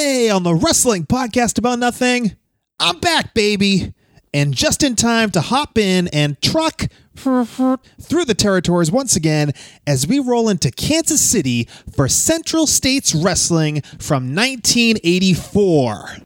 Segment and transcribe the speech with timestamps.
[0.00, 2.34] Today on the Wrestling Podcast About Nothing,
[2.78, 3.92] I'm back, baby.
[4.32, 9.52] And just in time to hop in and truck through the territories once again
[9.86, 16.16] as we roll into Kansas City for Central States Wrestling from 1984.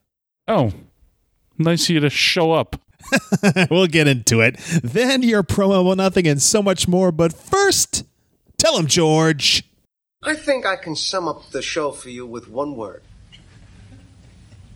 [0.46, 0.70] Oh,
[1.58, 2.80] nice of you to show up.
[3.72, 4.56] we'll get into it.
[4.84, 7.10] Then your promo about nothing and so much more.
[7.10, 8.04] But first,
[8.56, 9.64] tell him, George.
[10.22, 13.02] I think I can sum up the show for you with one word.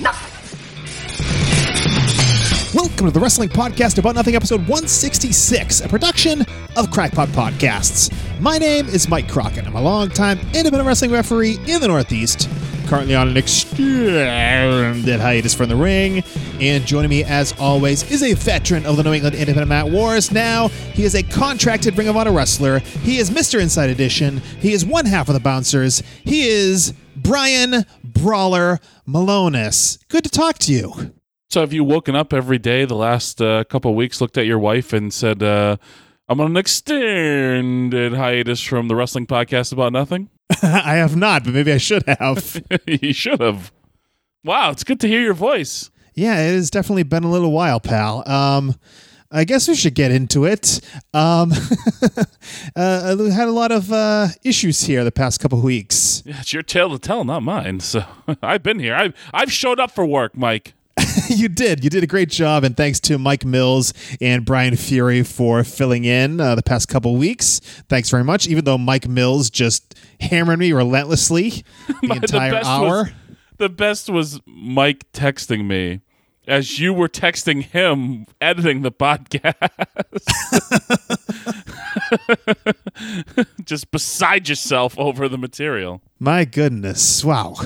[0.00, 0.30] Nothing.
[2.74, 6.44] Welcome to the Wrestling Podcast About Nothing, episode 166, a production
[6.76, 8.12] of Crackpot Podcasts.
[8.40, 9.66] My name is Mike Crockett.
[9.66, 12.48] I'm a longtime independent wrestling referee in the Northeast,
[12.86, 16.24] currently on an extended hiatus from the ring.
[16.60, 20.32] And joining me, as always, is a veteran of the New England Independent Mat Wars.
[20.32, 22.78] Now, he is a contracted Ring of Honor wrestler.
[22.78, 23.60] He is Mr.
[23.60, 24.38] Inside Edition.
[24.60, 26.02] He is one half of the Bouncers.
[26.24, 29.98] He is Brian Brawler Milonas.
[30.08, 31.14] Good to talk to you.
[31.50, 34.46] So, have you woken up every day the last uh, couple of weeks, looked at
[34.46, 35.76] your wife, and said, uh,
[36.28, 40.30] "I'm on an extended hiatus from the wrestling podcast about nothing"?
[40.62, 42.62] I have not, but maybe I should have.
[42.86, 43.72] you should have.
[44.44, 45.90] Wow, it's good to hear your voice.
[46.14, 48.28] Yeah, it has definitely been a little while, pal.
[48.28, 48.74] Um,
[49.34, 50.80] I guess we should get into it.
[51.12, 51.52] Um,
[52.76, 56.22] uh, I had a lot of uh, issues here the past couple of weeks.
[56.24, 57.80] Yeah, it's your tale to tell, not mine.
[57.80, 58.04] So
[58.42, 58.94] I've been here.
[58.94, 60.74] I've I've showed up for work, Mike.
[61.28, 61.82] you did.
[61.82, 66.04] You did a great job, and thanks to Mike Mills and Brian Fury for filling
[66.04, 67.58] in uh, the past couple weeks.
[67.88, 68.46] Thanks very much.
[68.46, 71.64] Even though Mike Mills just hammered me relentlessly
[72.02, 72.88] the entire best hour.
[72.88, 73.12] Was,
[73.58, 76.02] the best was Mike texting me
[76.46, 79.54] as you were texting him editing the podcast.
[83.64, 86.02] Just beside yourself over the material.
[86.18, 87.24] My goodness.
[87.24, 87.56] Wow.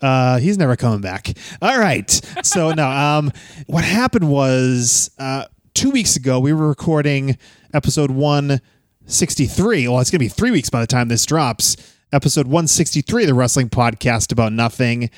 [0.00, 1.32] Uh, he's never coming back.
[1.60, 2.10] All right.
[2.42, 3.32] So, no, um,
[3.66, 7.38] what happened was uh, two weeks ago, we were recording
[7.74, 9.88] episode 163.
[9.88, 11.76] Well, it's going to be three weeks by the time this drops.
[12.12, 15.08] Episode 163 of the Wrestling Podcast About Nothing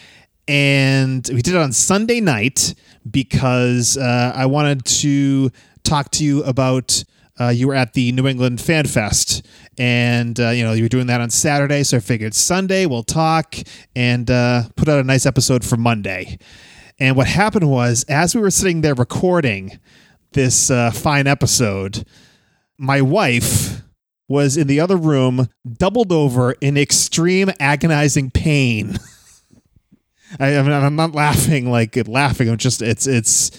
[0.49, 2.75] and we did it on Sunday night
[3.11, 5.51] because uh, I wanted to
[5.83, 7.05] talk to you about.
[7.41, 9.45] Uh, you were at the New England Fan Fest,
[9.77, 13.03] and uh, you know you were doing that on Saturday, so I figured Sunday we'll
[13.03, 13.57] talk
[13.97, 16.39] and uh, put out a nice episode for Monday.
[17.01, 19.81] And what happened was, as we were sitting there recording
[20.33, 22.07] this uh, fine episode,
[22.79, 23.83] my wife
[24.29, 28.97] was in the other room, doubled over in extreme agonizing pain.
[30.39, 32.49] I, am I'm not laughing like laughing.
[32.49, 33.51] I'm just it's it's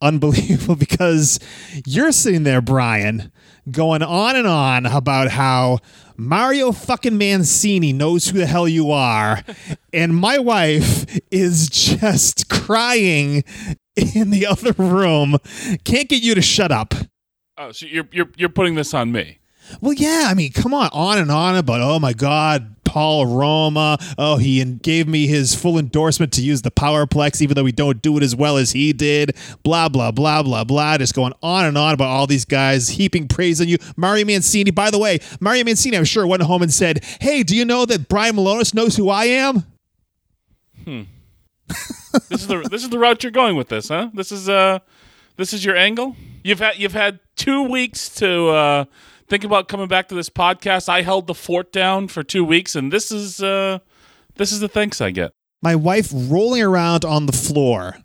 [0.00, 1.38] unbelievable because
[1.86, 3.32] you're sitting there, Brian,
[3.70, 5.78] going on and on about how
[6.16, 9.42] Mario fucking Mancini knows who the hell you are,
[9.92, 13.44] and my wife is just crying
[13.96, 15.36] in the other room.
[15.84, 16.94] Can't get you to shut up.
[17.58, 19.38] Oh, so you're you're you're putting this on me.
[19.80, 23.98] Well, yeah, I mean, come on, on and on about, oh my God, Paul Roma.
[24.16, 28.00] Oh, he gave me his full endorsement to use the Powerplex, even though we don't
[28.00, 29.36] do it as well as he did.
[29.62, 30.96] Blah, blah, blah, blah, blah.
[30.96, 33.76] Just going on and on about all these guys heaping praise on you.
[33.96, 37.54] Mario Mancini, by the way, Mario Mancini, I'm sure, went home and said, hey, do
[37.54, 39.64] you know that Brian Milonas knows who I am?
[40.84, 41.02] Hmm.
[41.66, 44.08] this is the this is the route you're going with this, huh?
[44.14, 44.78] This is uh
[45.36, 46.14] this is your angle.
[46.44, 48.84] You've had you've had two weeks to uh
[49.28, 50.88] think about coming back to this podcast.
[50.88, 53.78] I held the fort down for two weeks, and this is uh,
[54.36, 55.32] this is the thanks I get.
[55.62, 57.96] My wife rolling around on the floor,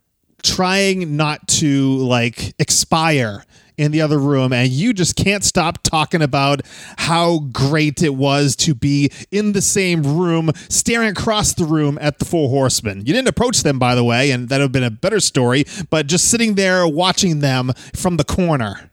[0.44, 3.44] trying not to like expire
[3.78, 6.62] in the other room, and you just can't stop talking about
[6.98, 12.20] how great it was to be in the same room, staring across the room at
[12.20, 13.00] the Four Horsemen.
[13.00, 15.66] You didn't approach them, by the way, and that would have been a better story,
[15.90, 18.91] but just sitting there watching them from the corner.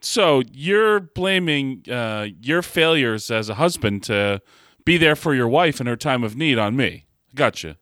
[0.00, 4.40] So you're blaming uh, your failures as a husband to
[4.84, 7.06] be there for your wife in her time of need on me.
[7.34, 7.76] Gotcha.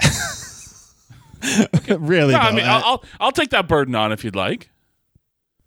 [1.98, 2.32] really?
[2.34, 4.70] No, I mean, I'll, I'll I'll take that burden on if you'd like.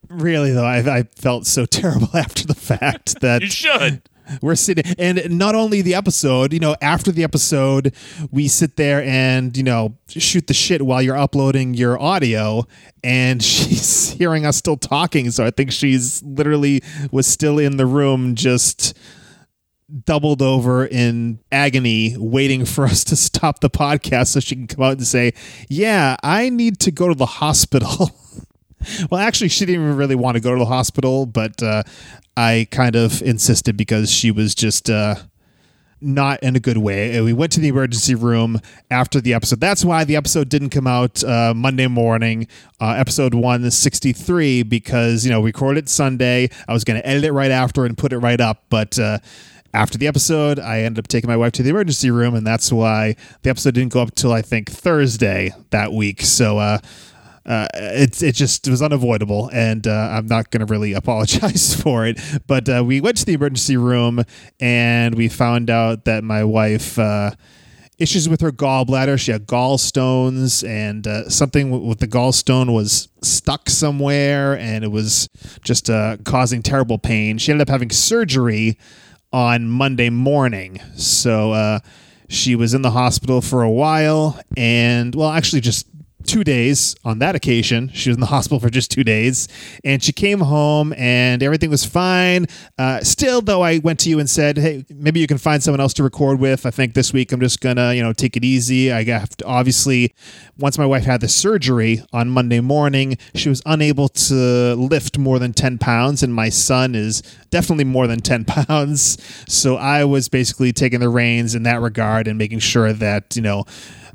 [0.10, 4.02] really though, I, I felt so terrible after the fact that You should.
[4.42, 7.94] We're sitting, and not only the episode, you know, after the episode,
[8.32, 12.66] we sit there and you know shoot the shit while you're uploading your audio,
[13.04, 15.32] and she's hearing us still talking.
[15.32, 18.98] So I think she's literally was still in the room, just
[20.06, 24.84] doubled over in agony, waiting for us to stop the podcast so she can come
[24.84, 25.34] out and say,
[25.70, 28.12] "Yeah, I need to go to the hospital."
[29.12, 31.84] well, actually, she didn't even really want to go to the hospital, but uh,
[32.42, 34.90] I kind of insisted because she was just.
[34.90, 35.16] Uh,
[36.04, 37.16] not in a good way.
[37.16, 38.60] And we went to the emergency room
[38.90, 39.60] after the episode.
[39.60, 42.48] That's why the episode didn't come out uh, Monday morning,
[42.80, 46.50] uh, episode 163, because, you know, we recorded Sunday.
[46.68, 48.64] I was going to edit it right after and put it right up.
[48.72, 49.20] But uh,
[49.76, 52.34] after the episode, I ended up taking my wife to the emergency room.
[52.34, 56.24] And that's why the episode didn't go up till I think Thursday that week.
[56.24, 56.80] So,
[57.46, 61.80] uh, uh, it, it just was unavoidable, and uh, I'm not going to really apologize
[61.80, 62.20] for it.
[62.48, 64.24] But uh, we went to the emergency room,
[64.60, 67.32] and we found out that my wife uh,
[67.98, 69.20] issues with her gallbladder.
[69.20, 75.28] She had gallstones, and uh, something with the gallstone was stuck somewhere, and it was
[75.64, 77.38] just uh, causing terrible pain.
[77.40, 78.78] She ended up having surgery
[79.34, 81.80] on Monday morning, so.
[82.30, 85.86] she was in the hospital for a while and well actually just
[86.22, 87.90] two days on that occasion.
[87.94, 89.48] She was in the hospital for just two days,
[89.84, 92.48] and she came home and everything was fine.
[92.78, 95.80] Uh, still, though, I went to you and said, "Hey, maybe you can find someone
[95.80, 98.44] else to record with." I think this week I'm just gonna, you know, take it
[98.44, 98.92] easy.
[98.92, 100.14] I have to obviously.
[100.58, 105.40] Once my wife had the surgery on Monday morning, she was unable to lift more
[105.40, 109.18] than 10 pounds, and my son is definitely more than 10 pounds.
[109.48, 113.42] So I was basically taking the reins in that regard and making sure that, you
[113.42, 113.66] know,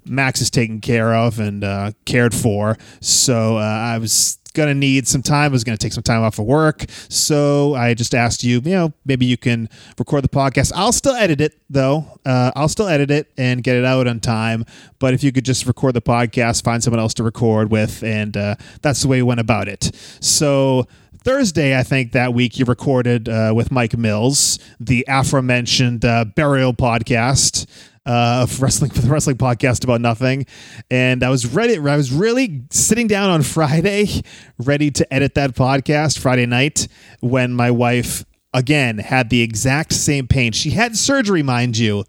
[0.08, 2.76] Max is taken care of and uh, cared for.
[3.00, 5.44] So uh, I was going to need some time.
[5.44, 6.86] I was going to take some time off of work.
[6.88, 9.68] So I just asked you, you know, maybe you can
[9.98, 10.72] record the podcast.
[10.74, 12.06] I'll still edit it, though.
[12.24, 14.64] Uh, I'll still edit it and get it out on time.
[14.98, 18.02] But if you could just record the podcast, find someone else to record with.
[18.02, 19.92] And uh, that's the way we went about it.
[20.20, 20.88] So.
[21.24, 26.72] Thursday, I think that week you recorded uh, with Mike Mills, the aforementioned uh, burial
[26.72, 27.66] podcast
[28.06, 30.46] uh, of wrestling for the wrestling podcast about nothing,
[30.90, 31.76] and I was ready.
[31.76, 34.22] I was really sitting down on Friday,
[34.58, 36.86] ready to edit that podcast Friday night
[37.20, 38.24] when my wife
[38.54, 40.52] again had the exact same pain.
[40.52, 42.04] She had surgery, mind you,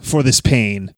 [0.00, 0.94] for this pain,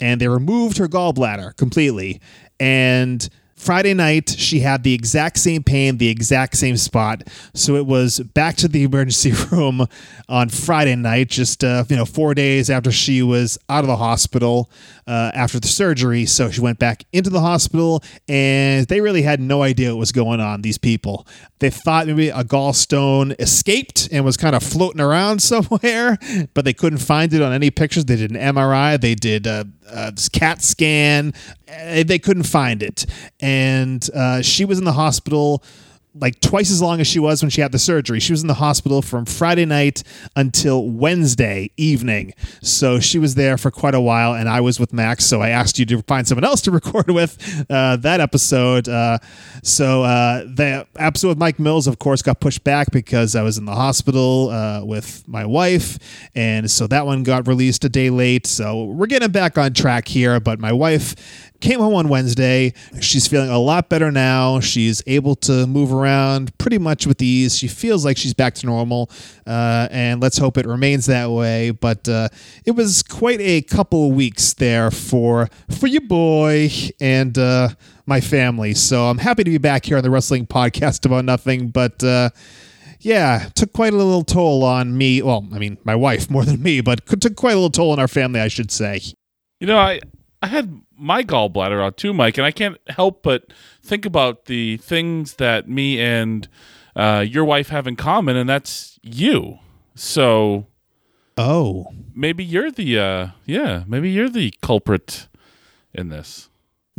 [0.00, 2.20] and they removed her gallbladder completely,
[2.58, 3.28] and
[3.60, 7.24] Friday night, she had the exact same pain, the exact same spot.
[7.52, 9.86] So it was back to the emergency room
[10.30, 13.96] on Friday night, just uh, you know four days after she was out of the
[13.96, 14.70] hospital
[15.06, 16.24] uh, after the surgery.
[16.24, 20.12] So she went back into the hospital, and they really had no idea what was
[20.12, 20.62] going on.
[20.62, 21.26] These people,
[21.58, 26.16] they thought maybe a gallstone escaped and was kind of floating around somewhere,
[26.54, 28.06] but they couldn't find it on any pictures.
[28.06, 29.46] They did an MRI, they did
[29.92, 31.32] a, a CAT scan,
[31.66, 33.06] they couldn't find it.
[33.40, 35.62] And uh, she was in the hospital
[36.14, 38.18] like twice as long as she was when she had the surgery.
[38.20, 40.02] She was in the hospital from Friday night
[40.34, 42.34] until Wednesday evening.
[42.62, 45.24] So she was there for quite a while, and I was with Max.
[45.24, 48.88] So I asked you to find someone else to record with uh, that episode.
[48.88, 49.18] Uh,
[49.62, 53.58] so uh, the episode with Mike Mills, of course, got pushed back because I was
[53.58, 55.98] in the hospital uh, with my wife.
[56.34, 58.46] And so that one got released a day late.
[58.46, 60.40] So we're getting back on track here.
[60.40, 62.72] But my wife came home on Wednesday.
[63.00, 64.60] She's feeling a lot better now.
[64.60, 67.56] She's able to move around pretty much with ease.
[67.56, 69.10] She feels like she's back to normal,
[69.46, 71.70] uh, and let's hope it remains that way.
[71.70, 72.28] But uh,
[72.64, 76.70] it was quite a couple of weeks there for for you boy
[77.00, 77.68] and uh,
[78.06, 78.74] my family.
[78.74, 82.02] So I'm happy to be back here on the wrestling podcast about nothing, but.
[82.02, 82.30] Uh,
[83.02, 85.22] yeah, took quite a little toll on me.
[85.22, 87.98] Well, I mean, my wife more than me, but took quite a little toll on
[87.98, 89.00] our family, I should say.
[89.58, 90.00] You know, I
[90.42, 93.52] I had my gallbladder out too, Mike, and I can't help but
[93.82, 96.46] think about the things that me and
[96.94, 99.58] uh, your wife have in common, and that's you.
[99.94, 100.66] So,
[101.38, 105.28] oh, maybe you're the uh, yeah, maybe you're the culprit
[105.94, 106.49] in this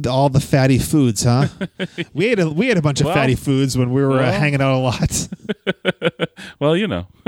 [0.07, 1.47] all the fatty foods, huh?
[2.13, 4.17] we ate a we ate a bunch of well, fatty foods when we were uh,
[4.17, 5.27] well, uh, hanging out a lot.
[6.59, 7.07] well, you know.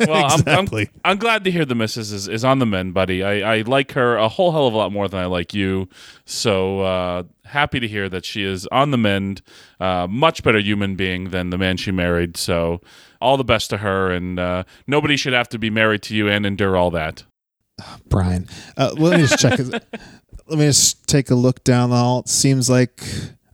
[0.00, 0.82] well, exactly.
[0.82, 3.22] I'm, I'm, I'm, glad to hear the missus is, is on the mend, buddy.
[3.22, 5.88] I, I like her a whole hell of a lot more than I like you.
[6.24, 9.42] So uh, happy to hear that she is on the mend.
[9.80, 12.36] Uh, much better human being than the man she married.
[12.36, 12.80] So
[13.20, 16.28] all the best to her, and uh, nobody should have to be married to you
[16.28, 17.24] and endure all that.
[18.08, 19.58] Brian, uh, let me just check
[20.46, 22.20] let me just take a look down the hall.
[22.20, 23.02] It seems like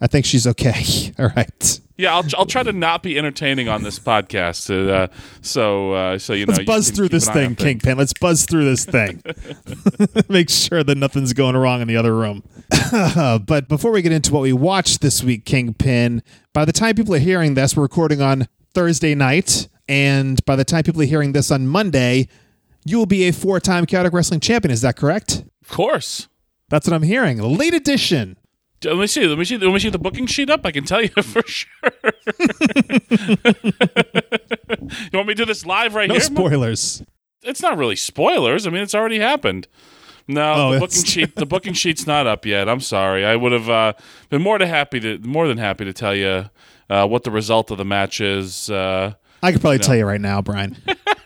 [0.00, 1.12] I think she's okay.
[1.18, 1.80] All right.
[1.96, 4.70] Yeah, I'll, I'll try to not be entertaining on this podcast.
[4.70, 5.08] Uh,
[5.42, 7.54] so uh, so you know, Let's buzz through this thing.
[7.56, 7.98] Kingpin.
[7.98, 9.22] Let's buzz through this thing.
[10.28, 12.42] Make sure that nothing's going wrong in the other room.
[13.46, 16.22] but before we get into what we watched this week, Kingpin,
[16.54, 19.68] by the time people are hearing this, we're recording on Thursday night.
[19.86, 22.28] And by the time people are hearing this on Monday,
[22.86, 24.70] you will be a four time chaotic wrestling champion.
[24.70, 25.44] Is that correct?
[25.60, 26.28] Of course.
[26.70, 27.38] That's what I'm hearing.
[27.42, 28.36] Late edition.
[28.82, 29.26] Let me see.
[29.26, 29.58] Let me see.
[29.58, 30.64] Let me see the booking sheet up.
[30.64, 31.66] I can tell you for sure.
[33.90, 36.20] you want me to do this live right No here?
[36.22, 37.02] spoilers.
[37.42, 38.66] It's not really spoilers.
[38.66, 39.66] I mean, it's already happened.
[40.28, 41.34] No, Oh, the booking sheet.
[41.34, 42.68] The booking sheet's not up yet.
[42.68, 43.24] I'm sorry.
[43.24, 43.92] I would have uh,
[44.28, 46.48] been more to happy to more than happy to tell you
[46.88, 48.70] uh, what the result of the match is.
[48.70, 50.76] Uh, I could probably tell you right now, Brian.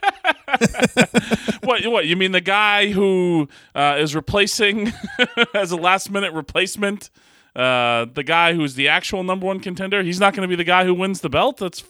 [1.63, 1.87] what?
[1.87, 2.07] What?
[2.07, 4.93] You mean the guy who uh, is replacing
[5.55, 7.11] as a last minute replacement?
[7.55, 10.03] Uh, the guy who's the actual number one contender.
[10.03, 11.59] He's not going to be the guy who wins the belt.
[11.59, 11.85] That's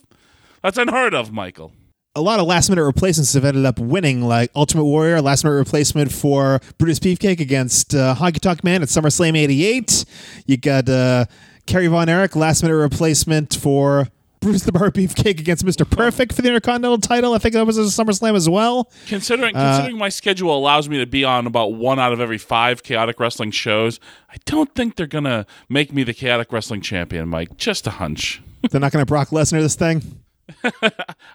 [0.63, 1.73] that's unheard of, Michael.
[2.15, 5.57] a lot of last minute replacements have ended up winning, like Ultimate Warrior, last minute
[5.57, 10.05] replacement for Brutus Beefcake against uh, Honky Tonk Man at SummerSlam 88.
[10.47, 11.25] You got uh,
[11.67, 14.09] Kerry Von Erich, last minute replacement for
[14.45, 15.89] Brutus the Bar Beefcake against Mr.
[15.91, 17.33] Perfect for the Intercontinental title.
[17.33, 18.91] I think that was a SummerSlam as well.
[19.07, 22.37] Considering Uh, considering my schedule allows me to be on about one out of every
[22.37, 23.99] five chaotic wrestling shows,
[24.31, 27.57] I don't think they're gonna make me the chaotic wrestling champion, Mike.
[27.57, 28.43] Just a hunch.
[28.71, 30.21] They're not going to Brock Lesnar this thing.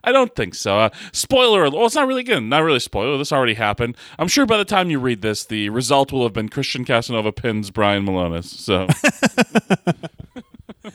[0.03, 0.77] I don't think so.
[0.77, 1.75] Uh, spoiler alert.
[1.77, 2.41] Well, it's not really good.
[2.41, 3.17] Not really a spoiler.
[3.17, 3.97] This already happened.
[4.19, 7.31] I'm sure by the time you read this, the result will have been Christian Casanova
[7.31, 8.45] pins Brian Milonas.
[8.45, 8.87] So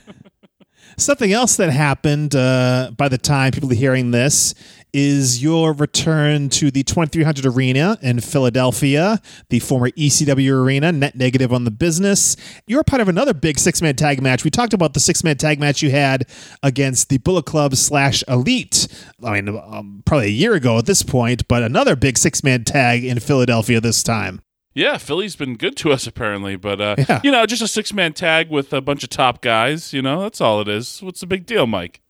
[0.97, 4.55] Something else that happened uh, by the time people are hearing this
[4.93, 11.53] is your return to the 2300 Arena in Philadelphia, the former ECW Arena, net negative
[11.53, 12.37] on the business.
[12.69, 14.45] You're part of another big six man tag match.
[14.45, 16.29] We talked about the six man tag match you had
[16.63, 18.87] against the Bullet Club slash Elite,
[19.23, 22.63] I mean, um, probably a year ago at this point, but another big six man
[22.63, 24.43] tag in Philadelphia this time.
[24.75, 26.57] Yeah, Philly's been good to us apparently.
[26.57, 27.21] But uh, Yeah.
[27.25, 29.93] you know, just a six man tag with a bunch of top guys.
[29.93, 31.02] You know, that's all it is.
[31.02, 32.00] What's the big deal, Mike?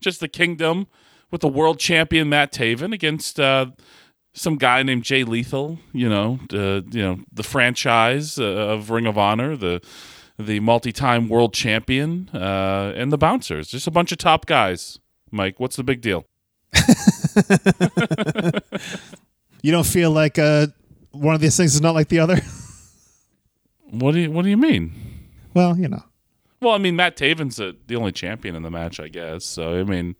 [0.00, 0.86] Just the Kingdom
[1.30, 3.66] with the world champion Matt Taven against uh,
[4.32, 5.78] some guy named Jay Lethal.
[5.92, 9.80] You know, uh, you know the franchise uh, of Ring of Honor, the
[10.38, 13.68] the multi time world champion, uh, and the bouncers.
[13.68, 14.98] Just a bunch of top guys.
[15.32, 16.24] Mike, what's the big deal?
[19.60, 20.68] You don't feel like uh,
[21.12, 22.40] one of these things is not like the other?
[23.90, 24.92] What do you What do you mean?
[25.54, 26.02] well, you know.
[26.60, 29.44] Well, I mean, Matt Taven's the the only champion in the match, I guess.
[29.44, 30.14] So, I mean,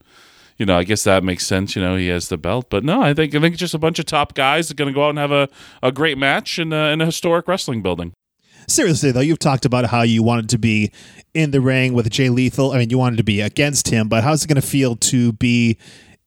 [0.57, 1.77] you know, I guess that makes sense.
[1.77, 3.79] You know, he has the belt, but no, I think I think it's just a
[3.79, 5.49] bunch of top guys are going to go out and have a,
[5.83, 8.15] a great match in a, in a historic wrestling building.
[8.67, 10.91] Seriously though, you've talked about how you wanted to be
[11.35, 12.73] in the ring with Jay Lethal.
[12.73, 15.33] I mean, you wanted to be against him, but how's it going to feel to
[15.35, 15.79] be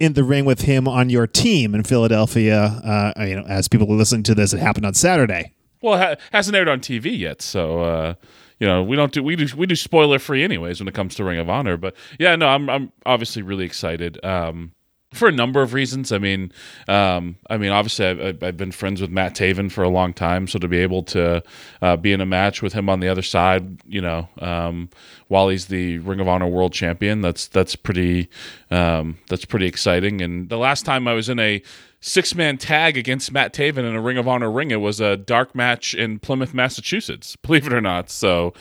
[0.01, 2.63] in the ring with him on your team in Philadelphia?
[2.63, 5.53] Uh, you know, as people are listening to this, it happened on Saturday.
[5.81, 8.13] Well, it ha- hasn't aired on TV yet, so uh,
[8.59, 11.15] you know we don't do we do we do spoiler free anyways when it comes
[11.15, 11.77] to Ring of Honor.
[11.77, 14.23] But yeah, no, I'm I'm obviously really excited.
[14.25, 14.73] Um,
[15.13, 16.11] for a number of reasons.
[16.11, 16.51] I mean,
[16.87, 20.47] um, I mean, obviously, I've, I've- been friends with Matt Taven for a long time,
[20.47, 21.43] so to be able to
[21.81, 24.89] uh, be in a match with him on the other side, you know, um,
[25.27, 28.29] while he's the Ring of Honor World Champion, that's that's pretty
[28.69, 30.21] um, that's pretty exciting.
[30.21, 31.61] And the last time I was in a
[32.01, 35.17] six man tag against Matt Taven in a Ring of Honor ring, it was a
[35.17, 37.35] dark match in Plymouth, Massachusetts.
[37.41, 38.53] Believe it or not, so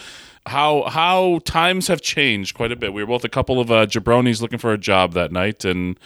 [0.50, 2.92] how how times have changed quite a bit.
[2.92, 5.99] We were both a couple of uh, jabronis looking for a job that night, and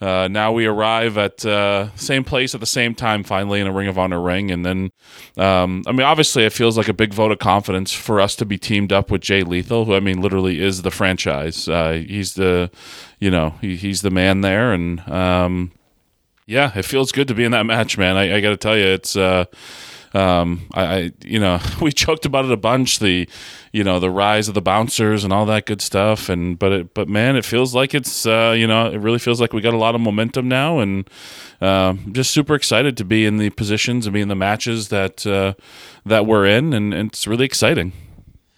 [0.00, 3.72] uh, now we arrive at uh, same place at the same time, finally in a
[3.72, 4.50] Ring of Honor ring.
[4.50, 4.92] And then,
[5.36, 8.46] um, I mean, obviously, it feels like a big vote of confidence for us to
[8.46, 11.68] be teamed up with Jay Lethal, who I mean, literally is the franchise.
[11.68, 12.70] Uh, he's the,
[13.18, 15.72] you know, he, he's the man there, and um,
[16.46, 18.16] yeah, it feels good to be in that match, man.
[18.16, 19.16] I, I got to tell you, it's.
[20.12, 22.98] Um, I, I, you know, we joked about it a bunch.
[22.98, 23.28] The,
[23.72, 26.28] you know, the rise of the bouncers and all that good stuff.
[26.28, 29.40] And but it, but man, it feels like it's, uh, you know, it really feels
[29.40, 31.08] like we got a lot of momentum now, and
[31.60, 35.26] uh, just super excited to be in the positions and be in the matches that
[35.26, 35.54] uh,
[36.04, 37.92] that we're in, and, and it's really exciting.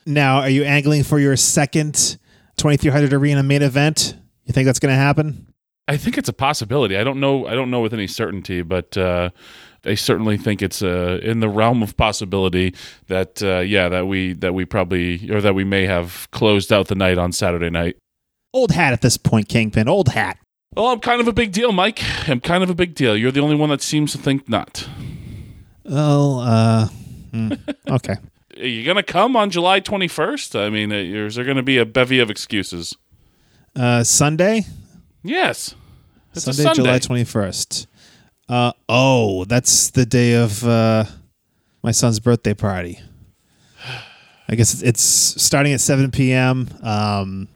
[0.05, 2.19] Now, are you angling for your second
[2.57, 4.17] 2300 Arena main event?
[4.45, 5.47] You think that's going to happen?
[5.89, 6.97] I think it's a possibility.
[6.97, 7.47] I don't know.
[7.47, 9.31] I don't know with any certainty, but uh,
[9.85, 12.75] I certainly think it's uh, in the realm of possibility
[13.09, 16.89] that uh, yeah, that we that we probably or that we may have closed out
[16.89, 17.97] the night on Saturday night.
[18.55, 19.89] Old hat at this point, Kingpin.
[19.89, 20.39] Old hat.
[20.77, 22.01] Well, I'm kind of a big deal, Mike.
[22.29, 23.17] I'm kind of a big deal.
[23.17, 24.89] You're the only one that seems to think not.
[25.87, 26.87] Oh, uh,
[27.31, 27.53] hmm,
[27.91, 28.15] okay.
[28.59, 30.59] are you gonna come on July 21st?
[30.59, 32.97] I mean, uh, is there gonna be a bevy of excuses?
[33.75, 34.67] Uh, Sunday,
[35.25, 35.75] Yes,
[36.35, 36.83] it's Sunday, a Sunday.
[36.83, 37.87] July twenty first.
[38.53, 41.05] Uh, oh, that's the day of uh,
[41.83, 43.01] my son's birthday party.
[44.47, 45.03] I guess it's, it's
[45.43, 46.69] starting at seven p.m.
[46.83, 47.49] Um,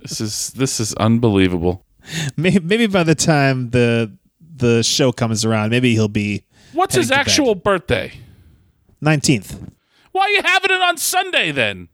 [0.00, 1.84] This is this is unbelievable.
[2.36, 7.08] maybe, maybe by the time the the show comes around, maybe he'll be What's his
[7.08, 7.20] to bed.
[7.20, 8.12] actual birthday?
[9.00, 9.58] nineteenth.
[10.12, 11.88] Why are you having it on Sunday then?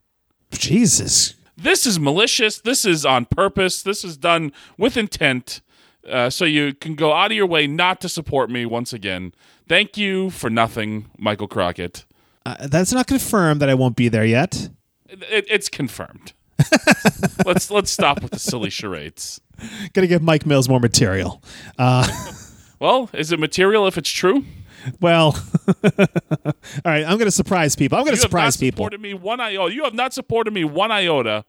[0.53, 2.61] Jesus, This is malicious.
[2.61, 3.83] This is on purpose.
[3.83, 5.63] This is done with intent.
[6.09, 9.33] Uh, so you can go out of your way not to support me once again.
[9.69, 12.05] Thank you for nothing, Michael Crockett.
[12.45, 14.69] uh, that's not confirmed that I won't be there yet.
[15.09, 16.33] It, it's confirmed.
[17.47, 19.41] let's let's stop with the silly charades.
[19.93, 21.43] Gonna give Mike Mills more material.
[21.79, 22.07] Uh,
[22.81, 24.45] Well, is it material if it's true?
[25.01, 25.37] well,
[25.85, 26.53] all
[26.85, 27.05] right.
[27.07, 27.97] I'm gonna surprise people.
[27.97, 28.79] I'm gonna You have not surprise people.
[28.79, 29.73] supported me one iota.
[29.73, 31.45] You have not supported me one iota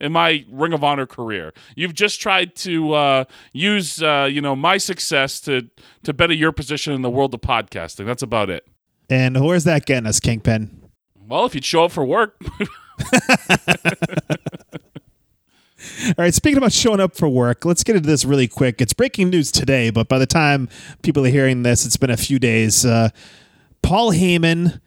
[0.00, 1.52] in my Ring of Honor career.
[1.76, 5.68] You've just tried to uh, use uh, you know my success to
[6.02, 8.06] to better your position in the world of podcasting.
[8.06, 8.66] That's about it.
[9.10, 10.90] And where's that getting us, Kingpin?
[11.26, 12.36] Well, if you'd show up for work,
[16.06, 18.80] All right, speaking about showing up for work, let's get into this really quick.
[18.80, 20.68] It's breaking news today, but by the time
[21.02, 22.86] people are hearing this, it's been a few days.
[22.86, 23.10] Uh,
[23.82, 24.80] Paul Heyman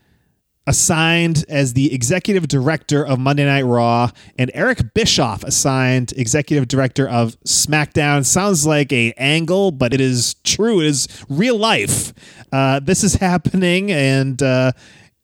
[0.67, 7.07] assigned as the executive director of Monday Night Raw, and Eric Bischoff assigned executive director
[7.07, 8.25] of SmackDown.
[8.25, 10.81] Sounds like a angle, but it is true.
[10.81, 12.13] It is real life.
[12.51, 14.74] Uh, this is happening, and uh,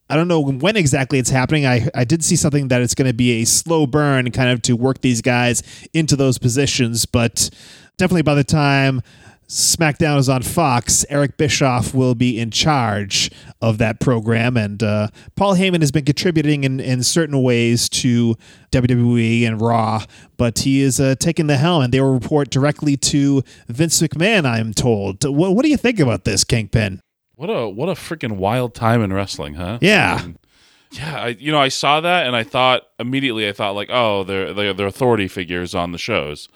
[0.10, 1.66] I don't know when exactly it's happening.
[1.66, 4.62] I, I did see something that it's going to be a slow burn kind of
[4.64, 5.62] to work these guys
[5.94, 7.50] into those positions, but
[7.98, 9.02] definitely by the time
[9.48, 13.30] SmackDown is on Fox, Eric Bischoff will be in charge
[13.62, 14.58] of that program.
[14.58, 18.36] And uh, Paul Heyman has been contributing in, in certain ways to
[18.72, 20.06] WWE and Raw,
[20.38, 24.46] but he is uh, taking the helm, and they will report directly to Vince McMahon,
[24.46, 25.24] I'm told.
[25.24, 27.02] What, what do you think about this, Kingpin?
[27.36, 29.80] what a what a freaking wild time in wrestling, huh?
[29.82, 30.28] Yeah.
[30.92, 33.50] Yeah, I, you know, I saw that and I thought immediately.
[33.50, 36.48] I thought like, oh, they're they're, they're authority figures on the shows.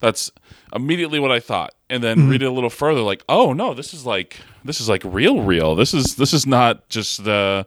[0.00, 0.32] That's
[0.74, 3.94] immediately what I thought, and then read it a little further, like, oh no, this
[3.94, 5.74] is like this is like real, real.
[5.74, 7.66] This is this is not just the.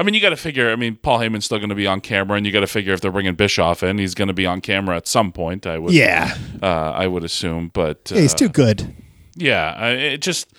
[0.00, 0.70] I mean, you got to figure.
[0.70, 2.92] I mean, Paul Heyman's still going to be on camera, and you got to figure
[2.92, 5.66] if they're bringing Bischoff in, he's going to be on camera at some point.
[5.66, 6.36] I would, Yeah.
[6.62, 7.70] uh, I would assume.
[7.74, 8.94] But uh, Yeah, he's too good.
[9.34, 10.52] yeah, I, it just.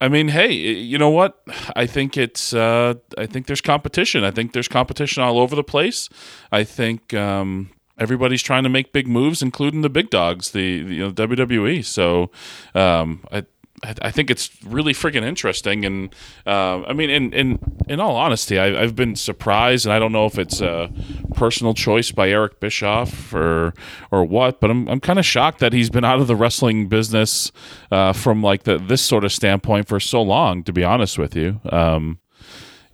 [0.00, 1.42] I mean, hey, you know what?
[1.76, 2.54] I think it's.
[2.54, 4.24] Uh, I think there's competition.
[4.24, 6.08] I think there's competition all over the place.
[6.52, 10.94] I think um, everybody's trying to make big moves, including the big dogs, the, the
[10.94, 11.84] you know, WWE.
[11.84, 12.30] So,
[12.74, 13.44] um, I.
[13.80, 16.12] I think it's really freaking interesting, and
[16.44, 20.10] uh, I mean, in in in all honesty, I, I've been surprised, and I don't
[20.10, 20.90] know if it's a
[21.34, 23.72] personal choice by Eric Bischoff or
[24.10, 26.88] or what, but I'm I'm kind of shocked that he's been out of the wrestling
[26.88, 27.52] business
[27.92, 30.64] uh, from like the this sort of standpoint for so long.
[30.64, 32.18] To be honest with you, um,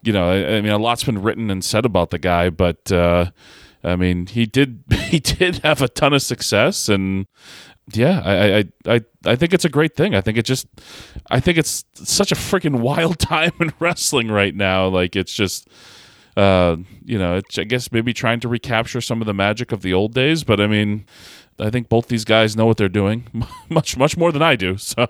[0.02, 2.92] you know, I, I mean, a lot's been written and said about the guy, but
[2.92, 3.30] uh,
[3.84, 7.26] I mean, he did he did have a ton of success, and
[7.92, 10.14] yeah, I I I I think it's a great thing.
[10.14, 10.66] I think it just,
[11.30, 14.88] I think it's such a freaking wild time in wrestling right now.
[14.88, 15.68] Like it's just.
[16.36, 19.94] Uh, you know, I guess maybe trying to recapture some of the magic of the
[19.94, 21.06] old days, but I mean,
[21.60, 23.28] I think both these guys know what they're doing
[23.68, 24.76] much, much more than I do.
[24.76, 25.06] So,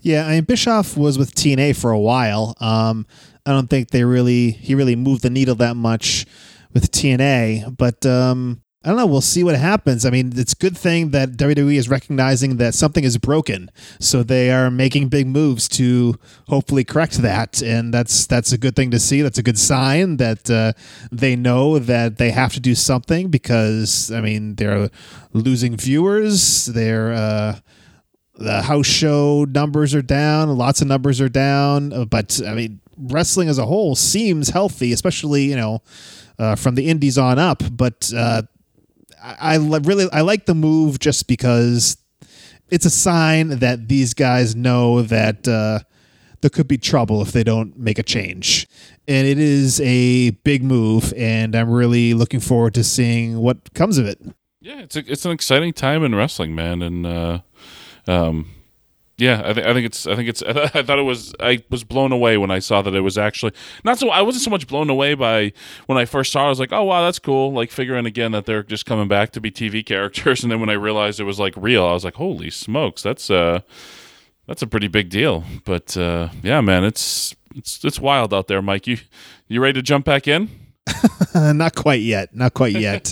[0.00, 2.54] Yeah, I mean Bischoff was with TNA for a while.
[2.60, 3.06] Um,
[3.46, 6.26] I don't think they really he really moved the needle that much
[6.74, 9.06] with TNA, but um, I don't know.
[9.06, 10.04] We'll see what happens.
[10.04, 14.22] I mean, it's a good thing that WWE is recognizing that something is broken, so
[14.22, 16.16] they are making big moves to
[16.48, 19.22] hopefully correct that, and that's that's a good thing to see.
[19.22, 20.74] That's a good sign that uh,
[21.10, 24.90] they know that they have to do something because I mean they're
[25.32, 26.66] losing viewers.
[26.66, 27.60] They're uh,
[28.34, 33.48] the house show numbers are down lots of numbers are down but i mean wrestling
[33.48, 35.80] as a whole seems healthy especially you know
[36.38, 38.42] uh, from the indies on up but uh,
[39.22, 41.96] I, I really i like the move just because
[42.70, 45.80] it's a sign that these guys know that uh,
[46.40, 48.66] there could be trouble if they don't make a change.
[49.06, 53.98] And it is a big move and i'm really looking forward to seeing what comes
[53.98, 54.20] of it.
[54.60, 57.40] Yeah, it's a, it's an exciting time in wrestling, man, and uh,
[58.06, 58.50] um,
[59.16, 61.84] yeah, I, th- I think it's I think it's I thought it was I was
[61.84, 63.52] blown away when I saw that it was actually
[63.84, 65.52] not so I wasn't so much blown away by
[65.86, 68.32] when I first saw it I was like oh wow that's cool like figuring again
[68.32, 71.24] that they're just coming back to be TV characters and then when I realized it
[71.24, 73.60] was like real I was like holy smokes that's uh
[74.46, 75.42] That's a pretty big deal.
[75.64, 78.86] But uh, yeah, man, it's it's it's wild out there, Mike.
[78.86, 78.98] You
[79.48, 80.50] you ready to jump back in?
[81.34, 82.34] not quite yet.
[82.34, 83.10] Not quite yet.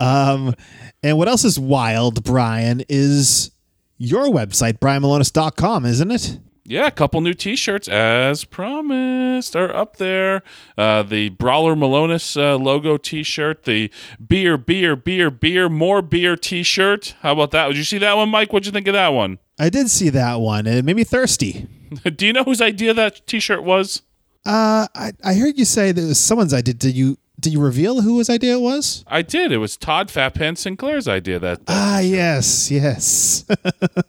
[0.00, 0.54] um,
[1.02, 3.50] and what else is wild, Brian, is
[3.98, 6.38] your website, brianmilonas.com, isn't it?
[6.68, 10.42] Yeah, a couple new T-shirts as promised are up there.
[10.76, 13.88] Uh, the Brawler Milonas uh, logo T-shirt, the
[14.26, 17.14] beer, beer, beer, beer, more beer T-shirt.
[17.20, 17.68] How about that?
[17.68, 18.52] Did you see that one, Mike?
[18.52, 19.38] What'd you think of that one?
[19.60, 20.66] I did see that one.
[20.66, 21.68] It made me thirsty.
[22.16, 24.02] Do you know whose idea that T-shirt was?
[24.44, 26.74] Uh, I, I heard you say that it was someone's idea.
[26.74, 29.04] Did you did you reveal whose idea it was?
[29.06, 29.52] I did.
[29.52, 31.38] It was Todd Fatpan Sinclair's idea.
[31.38, 33.44] That Ah, yes, yes.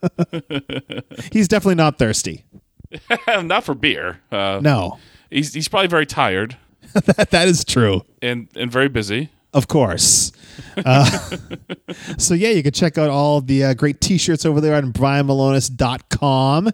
[1.32, 2.46] He's definitely not thirsty.
[3.44, 4.22] not for beer.
[4.32, 4.98] Uh, No,
[5.30, 6.58] he's he's probably very tired
[6.94, 8.02] that, that is true.
[8.24, 9.30] and and very busy.
[9.54, 10.32] Of course.
[10.84, 11.06] Uh,
[12.18, 14.92] so, yeah, you can check out all the uh, great t shirts over there on
[14.94, 16.70] brianmilonas.com.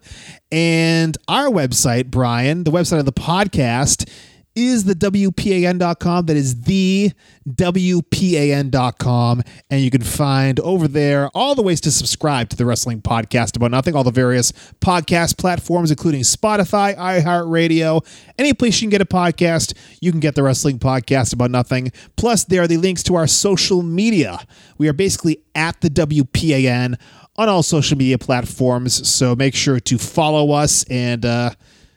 [0.51, 4.09] And our website, Brian, the website of the podcast,
[4.55, 6.25] is the WPAN.com.
[6.25, 7.11] That is the
[7.49, 9.43] WPAN.com.
[9.69, 13.55] And you can find over there all the ways to subscribe to the Wrestling Podcast
[13.55, 18.05] About Nothing, all the various podcast platforms, including Spotify, iHeartRadio,
[18.37, 21.91] any place you can get a podcast, you can get the Wrestling Podcast About Nothing.
[22.15, 24.39] Plus, there are the links to our social media.
[24.77, 26.99] We are basically at the WPAN
[27.35, 29.07] on all social media platforms.
[29.07, 31.51] So make sure to follow us and uh,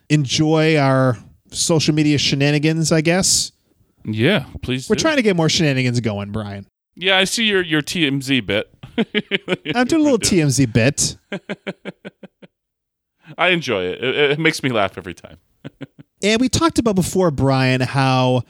[0.08, 1.18] enjoy our
[1.56, 3.52] social media shenanigans, I guess.
[4.04, 4.88] Yeah, please.
[4.88, 5.02] We're do.
[5.02, 6.66] trying to get more shenanigans going, Brian.
[6.94, 8.72] Yeah, I see your your TMZ bit.
[9.74, 11.16] I'm doing a little TMZ bit.
[13.38, 14.02] I enjoy it.
[14.02, 14.30] it.
[14.32, 15.38] It makes me laugh every time.
[16.22, 18.42] And we talked about before, Brian, how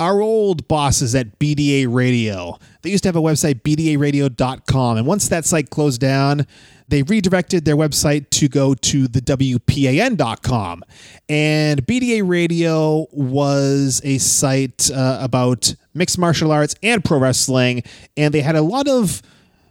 [0.00, 4.96] our old bosses at BDA Radio, they used to have a website, bdaradio.com.
[4.96, 6.46] And once that site closed down,
[6.88, 10.84] they redirected their website to go to the WPAN.com.
[11.28, 17.82] And BDA Radio was a site uh, about mixed martial arts and pro wrestling.
[18.16, 19.22] And they had a lot of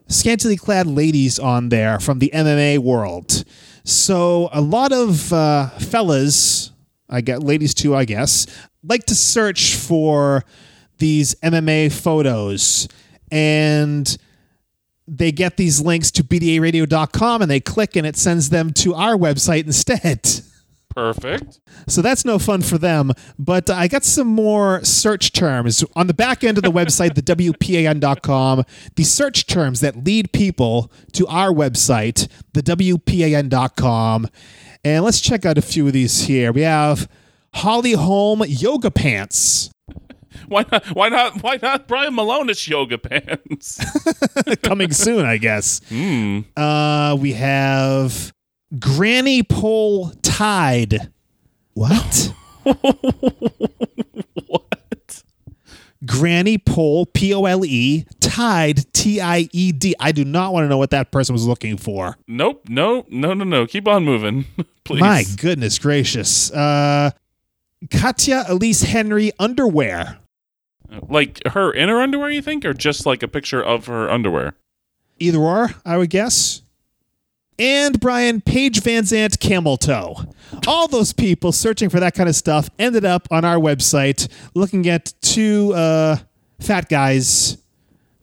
[0.08, 3.43] scantily clad ladies on there from the MMA world.
[3.84, 6.71] So a lot of uh, fellas,
[7.10, 8.47] I get ladies too, I guess,
[8.84, 10.43] like to search for
[10.97, 12.88] these MMA photos
[13.32, 14.17] and
[15.07, 19.15] they get these links to bdaradio.com and they click and it sends them to our
[19.15, 20.41] website instead.
[20.95, 21.59] Perfect.
[21.87, 23.13] So that's no fun for them.
[23.39, 27.21] But I got some more search terms on the back end of the website, the
[27.21, 28.63] WPAN.com,
[28.95, 34.27] the search terms that lead people to our website, the WPAN.com.
[34.85, 36.51] And let's check out a few of these here.
[36.51, 37.09] We have
[37.55, 39.72] Holly Holm yoga pants.
[40.47, 40.85] Why not?
[40.87, 41.41] Why not?
[41.43, 41.87] Why not?
[41.87, 43.79] Brian Milonas yoga pants.
[44.63, 45.81] Coming soon, I guess.
[46.57, 48.33] Uh, we have
[48.79, 51.11] Granny Pole Tide.
[51.73, 52.33] What?
[54.47, 55.23] what?
[56.05, 59.95] Granny Pole, P O L E, Tide, T I E D.
[59.99, 62.17] I do not want to know what that person was looking for.
[62.27, 62.67] Nope.
[62.69, 63.05] No.
[63.09, 63.33] No.
[63.33, 63.43] No.
[63.43, 63.65] No.
[63.65, 64.45] Keep on moving,
[64.83, 65.01] please.
[65.01, 66.51] My goodness gracious.
[66.51, 67.11] Uh,
[67.91, 70.19] Katya Elise Henry underwear.
[71.08, 74.56] Like her in her underwear, you think, or just like a picture of her underwear?
[75.19, 76.62] Either or, I would guess.
[77.60, 80.25] And Brian Paige Van Zant Camel Toe.
[80.67, 84.88] All those people searching for that kind of stuff ended up on our website looking
[84.89, 86.17] at two uh,
[86.60, 87.58] fat guys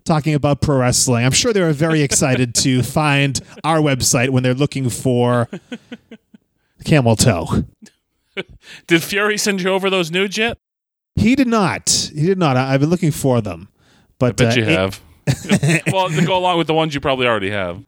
[0.05, 1.25] talking about pro wrestling.
[1.25, 5.49] I'm sure they were very excited to find our website when they're looking for
[6.85, 7.65] Camel Toe.
[8.87, 10.59] Did Fury send you over those nudes yet?
[11.21, 12.11] He did not.
[12.15, 12.57] He did not.
[12.57, 13.69] I, have been looking for them.
[14.19, 15.01] But Bet uh, you have.
[15.93, 17.85] well, to go along with the ones you probably already have.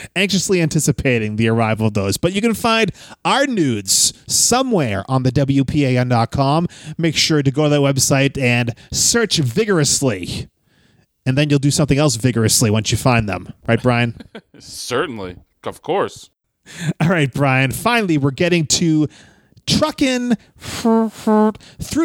[0.16, 2.16] anxiously anticipating the arrival of those.
[2.16, 2.90] But you can find
[3.24, 6.66] our nudes somewhere on the WPAN.com.
[6.98, 10.48] Make sure to go to that website and search vigorously.
[11.26, 13.52] And then you'll do something else vigorously once you find them.
[13.68, 14.16] Right, Brian?
[14.58, 16.30] Certainly, of course.
[17.00, 17.70] All right, Brian.
[17.70, 19.08] Finally, we're getting to
[19.66, 21.10] trucking through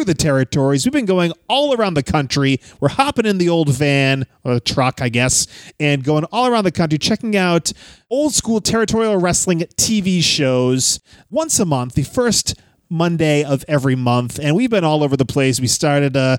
[0.04, 0.84] the territories.
[0.84, 2.60] We've been going all around the country.
[2.80, 5.46] We're hopping in the old van or truck, I guess,
[5.80, 7.72] and going all around the country, checking out
[8.10, 12.54] old school territorial wrestling TV shows once a month, the first
[12.88, 14.38] Monday of every month.
[14.40, 15.60] And we've been all over the place.
[15.60, 16.38] We started uh,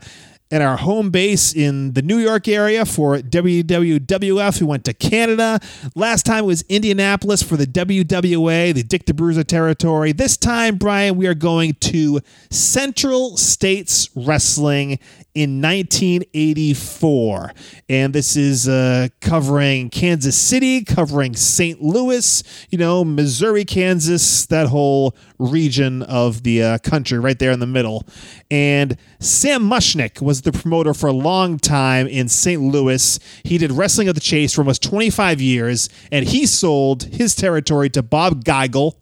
[0.50, 4.62] and our home base in the New York area for WWWF.
[4.62, 5.60] We went to Canada.
[5.96, 10.12] Last time It was Indianapolis for the WWA, the Dick the Bruiser territory.
[10.12, 15.00] This time, Brian, we are going to Central States Wrestling
[15.38, 17.54] in 1984.
[17.90, 21.80] And this is uh, covering Kansas City, covering St.
[21.80, 27.60] Louis, you know, Missouri, Kansas, that whole region of the uh, country right there in
[27.60, 28.04] the middle.
[28.50, 32.62] And Sam Muchnick was the promoter for a long time in St.
[32.62, 33.20] Louis.
[33.44, 37.90] He did Wrestling of the Chase for almost 25 years, and he sold his territory
[37.92, 38.96] to Bob Geigel,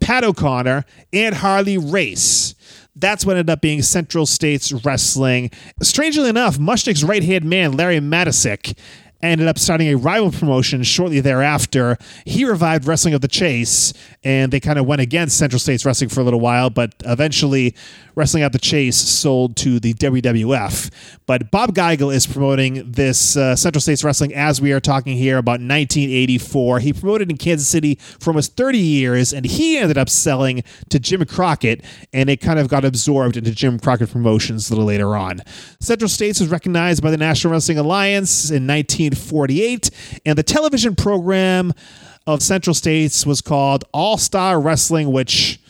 [0.00, 2.54] Pat O'Connor, and Harley Race.
[2.96, 5.50] That's what ended up being Central States Wrestling.
[5.82, 8.76] Strangely enough, Muchnick's right hand man, Larry Matysik,
[9.22, 11.98] ended up starting a rival promotion shortly thereafter.
[12.24, 13.92] He revived Wrestling of the Chase,
[14.24, 17.74] and they kind of went against Central States Wrestling for a little while, but eventually
[18.14, 20.90] Wrestling at the Chase sold to the WWF.
[21.26, 25.38] But Bob Geigel is promoting this uh, Central States Wrestling as we are talking here
[25.38, 26.80] about 1984.
[26.80, 30.98] He promoted in Kansas City for almost 30 years, and he ended up selling to
[30.98, 35.16] Jim Crockett, and it kind of got absorbed into Jim Crockett Promotions a little later
[35.16, 35.40] on.
[35.78, 38.66] Central States was recognized by the National Wrestling Alliance in
[39.10, 39.90] 1948,
[40.26, 41.72] and the television program
[42.26, 45.60] of Central States was called All Star Wrestling, which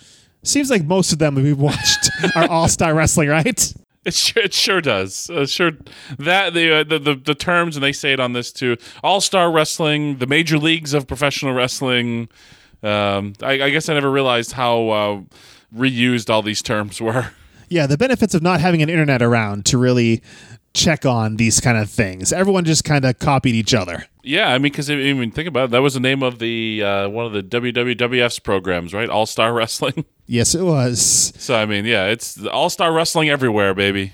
[0.42, 3.74] seems like most of them we've watched are All Star Wrestling, right?
[4.04, 5.28] It sure, it sure does.
[5.28, 5.72] Uh, sure,
[6.18, 8.78] that the, uh, the the the terms, and they say it on this too.
[9.04, 12.30] All star wrestling, the major leagues of professional wrestling.
[12.82, 15.20] Um, I, I guess I never realized how uh,
[15.76, 17.32] reused all these terms were.
[17.68, 20.22] Yeah, the benefits of not having an internet around to really
[20.74, 22.32] check on these kind of things.
[22.32, 24.04] Everyone just kind of copied each other.
[24.22, 25.70] Yeah, I mean, because I mean, think about it.
[25.70, 29.08] That was the name of the uh, one of the WWWF's programs, right?
[29.08, 30.04] All Star Wrestling.
[30.26, 31.32] Yes, it was.
[31.38, 34.12] so I mean, yeah, it's All Star Wrestling everywhere, baby.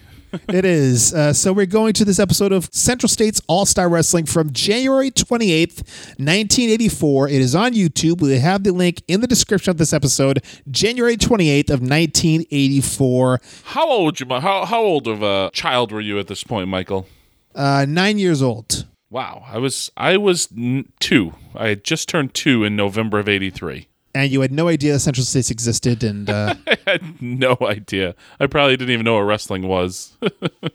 [0.48, 1.12] It is.
[1.14, 5.10] Uh, so we're going to this episode of Central States All Star Wrestling from January
[5.10, 5.78] 28th,
[6.18, 7.28] 1984.
[7.28, 8.20] It is on YouTube.
[8.20, 13.40] We have the link in the description of this episode, January 28th of 1984.
[13.64, 14.26] How old you?
[14.28, 17.06] How how old of a child were you at this point, Michael?
[17.54, 18.86] Uh, nine years old.
[19.10, 21.34] Wow, I was I was n- two.
[21.54, 23.88] I had just turned two in November of '83.
[24.16, 28.14] And you had no idea Central States existed, and uh, I had no idea.
[28.40, 30.16] I probably didn't even know what wrestling was.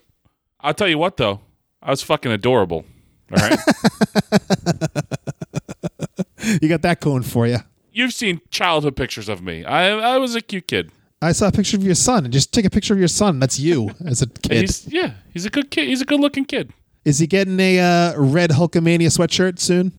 [0.62, 1.42] I'll tell you what, though,
[1.82, 2.86] I was fucking adorable.
[3.32, 3.58] All right,
[6.62, 7.58] you got that going for you.
[7.92, 9.66] you've seen childhood pictures of me.
[9.66, 10.92] I I was a cute kid.
[11.20, 13.40] I saw a picture of your son, and just take a picture of your son.
[13.40, 14.62] That's you as a kid.
[14.62, 15.88] He's yeah, he's a good kid.
[15.88, 16.74] He's a good looking kid.
[17.06, 19.98] Is he getting a uh, red Hulkamania sweatshirt soon?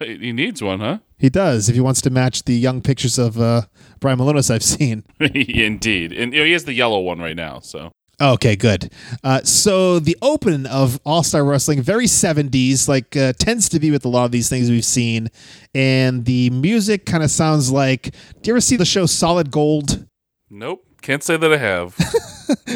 [0.00, 1.00] he needs one, huh?
[1.18, 3.62] He does, if he wants to match the young pictures of uh,
[4.00, 5.04] Brian Milonas I've seen.
[5.20, 7.60] Indeed, and you know, he has the yellow one right now.
[7.60, 8.92] So Okay, good.
[9.22, 13.92] Uh, so the open of All Star Wrestling, very 70s, like uh, tends to be
[13.92, 15.28] with a lot of these things we've seen.
[15.72, 18.02] And the music kind of sounds like
[18.42, 20.06] do you ever see the show Solid Gold?
[20.50, 21.96] nope, can't say that I have.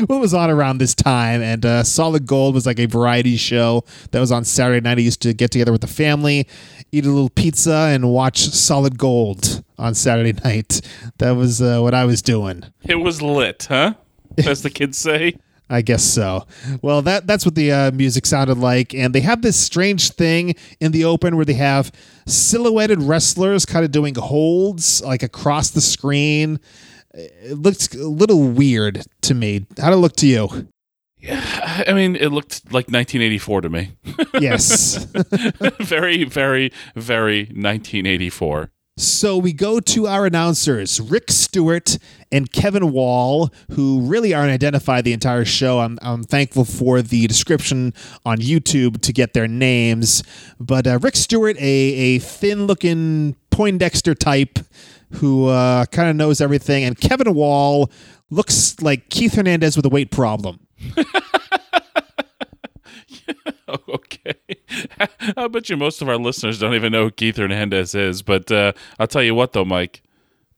[0.06, 1.40] What was on around this time?
[1.40, 4.98] And uh, Solid Gold was like a variety show that was on Saturday night.
[4.98, 6.46] I used to get together with the family,
[6.92, 10.82] eat a little pizza, and watch Solid Gold on Saturday night.
[11.18, 12.64] That was uh, what I was doing.
[12.84, 13.94] it was lit, huh?
[14.46, 15.36] As the kids say.
[15.70, 16.46] I guess so.
[16.82, 20.54] Well, that that's what the uh, music sounded like, and they have this strange thing
[20.80, 21.90] in the open where they have
[22.26, 26.60] silhouetted wrestlers kind of doing holds like across the screen.
[27.14, 29.66] It looked a little weird to me.
[29.78, 30.68] How did it look to you?
[31.18, 33.92] Yeah, I mean, it looked like 1984 to me.
[34.40, 35.04] Yes.
[35.80, 38.70] very, very, very 1984.
[38.96, 41.98] So we go to our announcers, Rick Stewart
[42.30, 45.80] and Kevin Wall, who really aren't identified the entire show.
[45.80, 47.94] I'm, I'm thankful for the description
[48.26, 50.22] on YouTube to get their names.
[50.58, 54.58] But uh, Rick Stewart, a, a thin looking Poindexter type
[55.14, 57.90] who uh, kind of knows everything, and Kevin Wall
[58.30, 60.66] looks like Keith Hernandez with a weight problem.
[63.88, 64.34] okay.
[65.36, 68.22] I bet you most of our listeners don't even know who Keith Hernandez is.
[68.22, 70.02] But uh, I'll tell you what, though, Mike,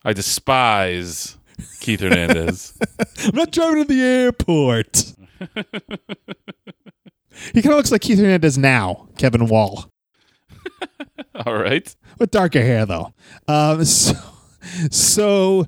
[0.05, 1.37] I despise
[1.81, 2.79] Keith Hernandez.
[3.25, 5.15] I'm not driving to the airport.
[7.53, 9.91] he kind of looks like Keith Hernandez now, Kevin Wall.
[11.47, 11.95] All right.
[12.19, 13.13] with darker hair though.
[13.49, 14.15] Um, so,
[14.91, 15.67] so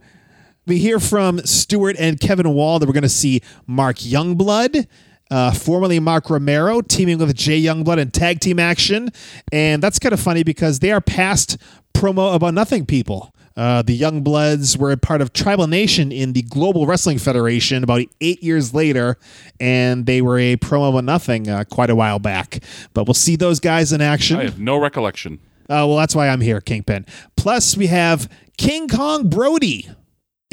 [0.66, 4.86] we hear from Stewart and Kevin Wall that we're going to see Mark Youngblood.
[5.28, 9.10] Uh, formerly Mark Romero teaming with Jay Youngblood in tag team action,
[9.50, 11.56] and that's kind of funny because they are past
[11.94, 13.34] promo about nothing people.
[13.56, 17.82] Uh, the Young Bloods were a part of Tribal Nation in the Global Wrestling Federation
[17.82, 19.16] about eight years later,
[19.58, 22.62] and they were a promo about nothing uh, quite a while back.
[22.92, 24.38] But we'll see those guys in action.
[24.38, 25.40] I have no recollection.
[25.68, 27.06] Uh, well, that's why I'm here, Kingpin.
[27.36, 29.88] Plus, we have King Kong Brody.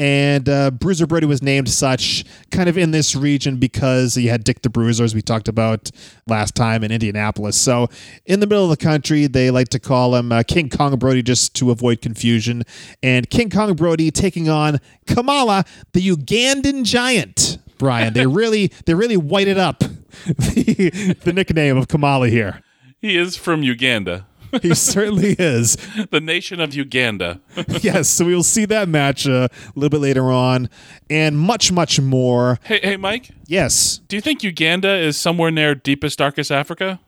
[0.00, 4.42] And uh, Bruiser Brody was named such kind of in this region because he had
[4.42, 5.88] Dick the Bruiser, as we talked about
[6.26, 7.56] last time in Indianapolis.
[7.56, 7.88] So,
[8.26, 11.22] in the middle of the country, they like to call him uh, King Kong Brody
[11.22, 12.64] just to avoid confusion.
[13.04, 17.58] And King Kong Brody taking on Kamala, the Ugandan giant.
[17.78, 19.78] Brian, they really they really whited up
[20.26, 22.62] the, the nickname of Kamala here.
[23.00, 24.26] He is from Uganda,
[24.62, 25.76] He certainly is.
[26.10, 27.40] the nation of Uganda.
[27.80, 30.68] yes, so we will see that match uh, a little bit later on,
[31.10, 32.58] and much, much more.
[32.64, 33.30] hey, hey, Mike.
[33.46, 37.00] Yes, Do you think Uganda is somewhere near deepest, darkest Africa?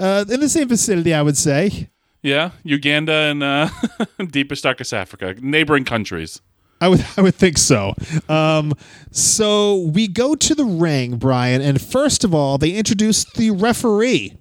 [0.00, 1.88] uh, in the same vicinity, I would say.
[2.22, 3.68] Yeah, Uganda and uh,
[4.30, 6.40] deepest, darkest Africa, neighboring countries.
[6.80, 7.94] I would, I would think so.
[8.28, 8.72] Um,
[9.10, 14.36] so we go to the ring, Brian, and first of all, they introduce the referee.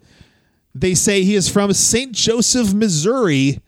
[0.75, 2.11] They say he is from St.
[2.11, 3.59] Joseph, Missouri.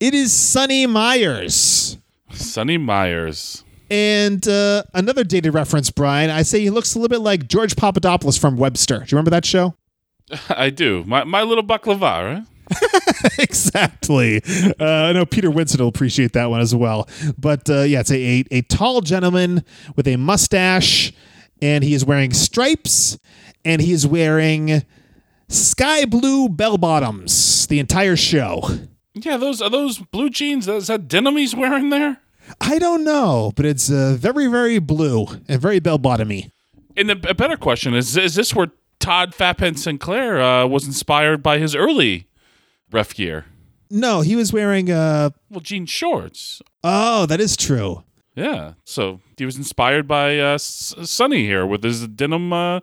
[0.00, 1.98] It is Sonny Myers.
[2.32, 3.64] Sonny Myers.
[3.90, 6.30] And uh, another dated reference, Brian.
[6.30, 8.98] I say he looks a little bit like George Papadopoulos from Webster.
[8.98, 9.74] Do you remember that show?
[10.48, 11.04] I do.
[11.06, 12.42] My, my little baklava, right?
[13.38, 14.42] exactly.
[14.80, 17.08] Uh, I know Peter Winston will appreciate that one as well.
[17.38, 19.64] But uh, yeah, it's a, a, a tall gentleman
[19.94, 21.12] with a mustache,
[21.62, 23.18] and he is wearing stripes,
[23.64, 24.84] and he is wearing
[25.48, 28.68] sky blue bell bottoms the entire show.
[29.14, 30.68] Yeah, those are those blue jeans.
[30.68, 32.18] Is that denim he's wearing there?
[32.60, 36.50] I don't know, but it's uh, very, very blue and very bell bottomy.
[36.96, 38.68] And the, a better question is: Is this where
[39.00, 42.28] Todd Fat Pants Sinclair uh, was inspired by his early
[42.92, 43.46] ref gear?
[43.90, 44.90] No, he was wearing.
[44.90, 46.60] Uh, Well, jean shorts.
[46.84, 48.02] oh, that is true.
[48.34, 52.80] Yeah, so he was inspired by uh, S- Sonny here with his denim uh,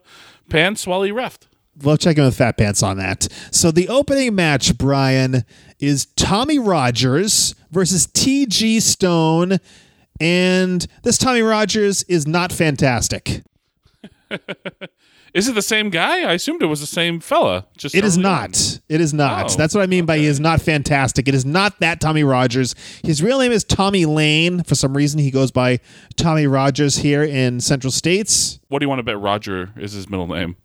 [0.50, 1.44] pants while he refed.
[1.82, 3.28] We'll check in with Fat Pants on that.
[3.52, 5.44] So the opening match, Brian,
[5.80, 8.80] is Tommy Rogers versus T.G.
[8.80, 9.58] Stone,
[10.20, 13.44] and this Tommy Rogers is not fantastic.
[15.34, 16.22] Is it the same guy?
[16.22, 17.66] I assumed it was the same fella.
[17.76, 18.80] Just It is not.
[18.88, 19.52] It is not.
[19.52, 21.28] Oh, That's what I mean by he is not fantastic.
[21.28, 22.76] It is not that Tommy Rogers.
[23.04, 24.62] His real name is Tommy Lane.
[24.62, 25.80] For some reason, he goes by
[26.18, 28.60] Tommy Rogers here in Central States.
[28.68, 29.20] What do you want to bet?
[29.20, 30.56] Roger is his middle name.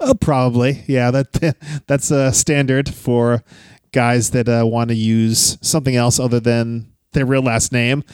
[0.00, 0.84] Oh, probably.
[0.86, 3.42] Yeah, that that's a standard for
[3.92, 8.04] guys that uh, want to use something else other than their real last name.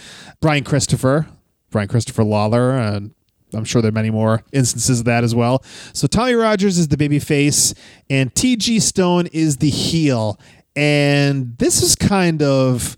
[0.41, 1.27] Brian Christopher,
[1.71, 3.15] Brian Christopher Lawler, and
[3.55, 5.63] I'm sure there are many more instances of that as well.
[5.93, 7.75] So Tommy Rogers is the baby face,
[8.09, 8.81] and T.G.
[8.81, 10.39] Stone is the heel.
[10.75, 12.97] And this is kind of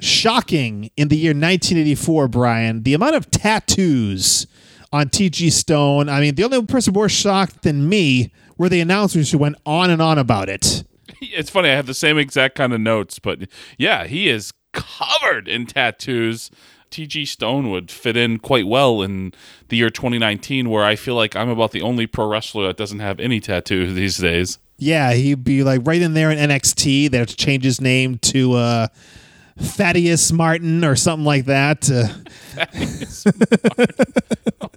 [0.00, 2.82] shocking in the year 1984, Brian.
[2.82, 4.46] The amount of tattoos
[4.94, 5.50] on T.G.
[5.50, 6.08] Stone.
[6.08, 9.90] I mean, the only person more shocked than me were the announcers who went on
[9.90, 10.84] and on about it.
[11.20, 11.70] It's funny.
[11.70, 16.50] I have the same exact kind of notes, but yeah, he is covered in tattoos.
[16.90, 17.24] T.G.
[17.24, 19.32] Stone would fit in quite well in
[19.68, 23.00] the year 2019, where I feel like I'm about the only pro wrestler that doesn't
[23.00, 24.58] have any tattoos these days.
[24.76, 27.10] Yeah, he'd be like right in there in NXT.
[27.10, 28.88] They have to change his name to uh,
[29.58, 31.90] Thaddeus Martin or something like that.
[31.90, 32.08] Uh,
[34.60, 34.68] okay.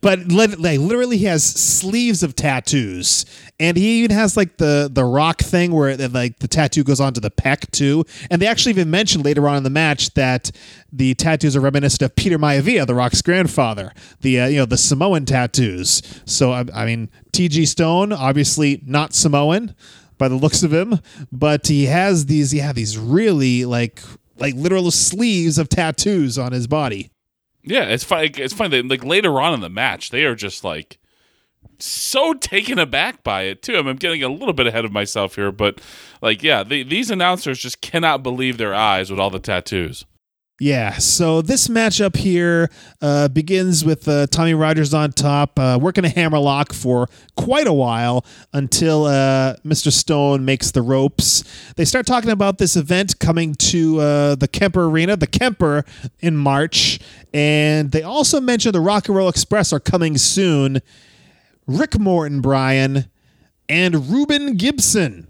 [0.00, 3.26] but like literally he has sleeves of tattoos.
[3.58, 7.00] And he even has like the the rock thing where it, like the tattoo goes
[7.00, 8.04] onto the pec too.
[8.30, 10.50] And they actually even mentioned later on in the match that
[10.92, 14.76] the tattoos are reminiscent of peter maivia the rock's grandfather the uh, you know the
[14.76, 16.02] samoan tattoos.
[16.24, 19.74] So I, I mean tg stone obviously not samoan
[20.18, 21.00] by the looks of him
[21.30, 24.00] but he has these yeah these really like
[24.38, 27.10] like literal sleeves of tattoos on his body
[27.66, 28.30] Yeah, it's funny.
[28.36, 28.80] It's funny.
[28.80, 30.98] That, like later on in the match, they are just like
[31.78, 33.74] so taken aback by it too.
[33.74, 35.80] I mean, I'm getting a little bit ahead of myself here, but
[36.22, 40.06] like, yeah, the, these announcers just cannot believe their eyes with all the tattoos.
[40.58, 42.70] Yeah, so this matchup here
[43.02, 47.74] uh, begins with uh, Tommy Rogers on top, uh, working a hammerlock for quite a
[47.74, 49.92] while until uh, Mr.
[49.92, 51.44] Stone makes the ropes.
[51.76, 55.84] They start talking about this event coming to uh, the Kemper Arena, the Kemper,
[56.20, 57.00] in March,
[57.34, 60.80] and they also mention the Rock and Roll Express are coming soon.
[61.66, 63.10] Rick Morton, Brian,
[63.68, 65.26] and Ruben Gibson.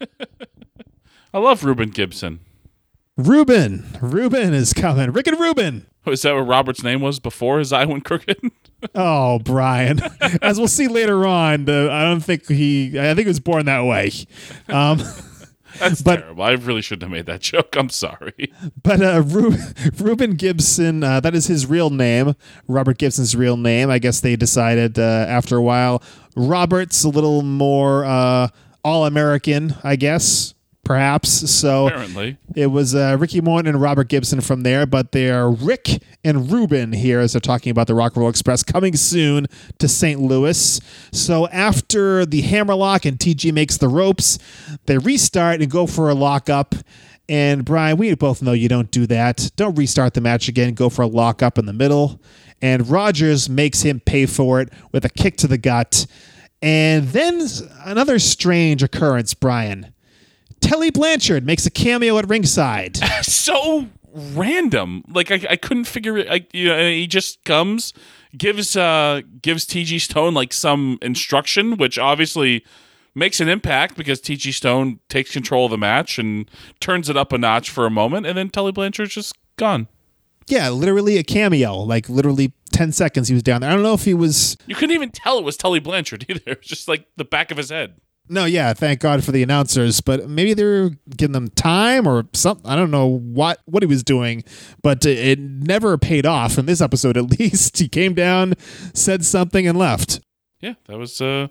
[1.32, 2.40] I love Ruben Gibson.
[3.16, 5.10] Ruben, Ruben is coming.
[5.12, 5.86] Rick and Ruben.
[6.06, 8.38] Is that what Robert's name was before his eye went crooked?
[8.94, 10.00] Oh, Brian.
[10.42, 12.98] As we'll see later on, the, I don't think he.
[12.98, 14.10] I think he was born that way.
[14.68, 14.98] Um,
[15.78, 16.42] That's but terrible.
[16.42, 17.74] I really shouldn't have made that joke.
[17.76, 18.52] I'm sorry.
[18.82, 19.56] but uh, Ru-
[19.98, 22.34] Reuben Gibson, uh, that is his real name.
[22.68, 23.90] Robert Gibson's real name.
[23.90, 26.02] I guess they decided uh, after a while.
[26.34, 28.48] Robert's a little more uh,
[28.84, 30.54] all American, I guess,
[30.86, 31.50] perhaps.
[31.50, 32.36] So Apparently.
[32.54, 36.92] it was uh, Ricky Morton and Robert Gibson from there, but they're Rick and Ruben
[36.92, 39.46] here as they're talking about the Rock and Roll Express coming soon
[39.78, 40.20] to St.
[40.20, 40.80] Louis.
[41.12, 44.38] So after the hammerlock and TG makes the ropes,
[44.86, 46.76] they restart and go for a lockup.
[47.28, 49.50] And Brian, we both know you don't do that.
[49.56, 50.74] Don't restart the match again.
[50.74, 52.20] Go for a lockup in the middle.
[52.62, 56.06] And Rogers makes him pay for it with a kick to the gut.
[56.62, 57.44] And then
[57.84, 59.92] another strange occurrence, Brian.
[60.66, 62.96] Tully Blanchard makes a cameo at ringside.
[63.22, 65.04] so random.
[65.08, 66.26] Like I, I couldn't figure it.
[66.28, 67.92] I, you know, he just comes,
[68.36, 72.64] gives uh gives TG Stone like some instruction, which obviously
[73.14, 76.50] makes an impact because TG Stone takes control of the match and
[76.80, 79.86] turns it up a notch for a moment, and then Tully Blanchard's just gone.
[80.48, 81.76] Yeah, literally a cameo.
[81.78, 83.70] Like literally 10 seconds he was down there.
[83.70, 84.56] I don't know if he was.
[84.66, 86.40] You couldn't even tell it was Tully Blanchard either.
[86.46, 87.94] It was just like the back of his head.
[88.28, 92.26] No, yeah, thank God for the announcers, but maybe they were giving them time or
[92.32, 92.68] something.
[92.68, 94.42] I don't know what what he was doing,
[94.82, 97.16] but it never paid off in this episode.
[97.16, 98.54] At least he came down,
[98.94, 100.20] said something, and left.
[100.60, 101.48] Yeah, that was uh,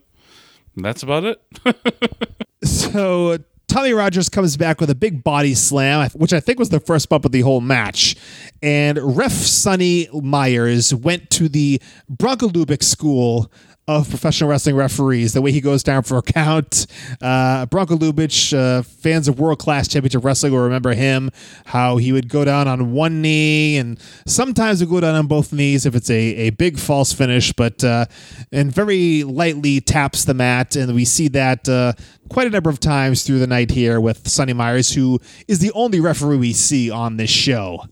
[0.75, 1.41] that's about it.
[2.65, 6.79] So Tommy Rogers comes back with a big body slam, which I think was the
[6.79, 8.15] first bump of the whole match.
[8.63, 13.51] And ref Sonny Myers went to the Bronko Lubich School
[13.87, 15.33] of professional wrestling referees.
[15.33, 16.87] The way he goes down for a count.
[17.21, 21.29] Uh, Bronko Lubich, uh, fans of world class championship wrestling will remember him.
[21.65, 25.53] How he would go down on one knee and sometimes would go down on both
[25.53, 28.05] knees if it's a, a big false finish, but uh,
[28.51, 30.75] and very lightly taps the mat.
[30.75, 31.93] And we see that uh,
[32.29, 35.71] quite a number of times through the night here with Sonny Myers, who is the
[35.73, 37.83] only referee we see on this show.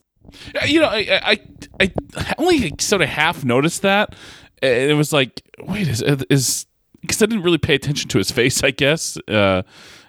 [0.65, 1.39] You know, I
[1.79, 4.15] I, I only sort of half noticed that,
[4.63, 6.65] and it was like, wait, is is
[7.01, 9.17] because I didn't really pay attention to his face, I guess.
[9.27, 9.63] Uh,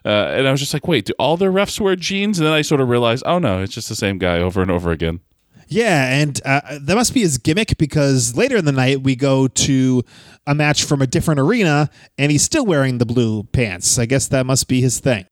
[0.04, 2.38] uh, and I was just like, wait, do all their refs wear jeans?
[2.38, 4.70] And then I sort of realized, oh no, it's just the same guy over and
[4.70, 5.20] over again.
[5.66, 9.48] Yeah, and uh, that must be his gimmick because later in the night we go
[9.48, 10.04] to
[10.46, 11.88] a match from a different arena
[12.18, 13.98] and he's still wearing the blue pants.
[13.98, 15.26] I guess that must be his thing.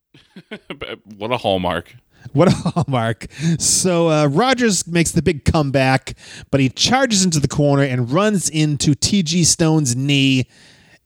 [1.16, 1.94] what a hallmark.
[2.32, 3.26] What a hallmark.
[3.58, 6.14] So uh, Rogers makes the big comeback,
[6.50, 10.48] but he charges into the corner and runs into TG Stone's knee.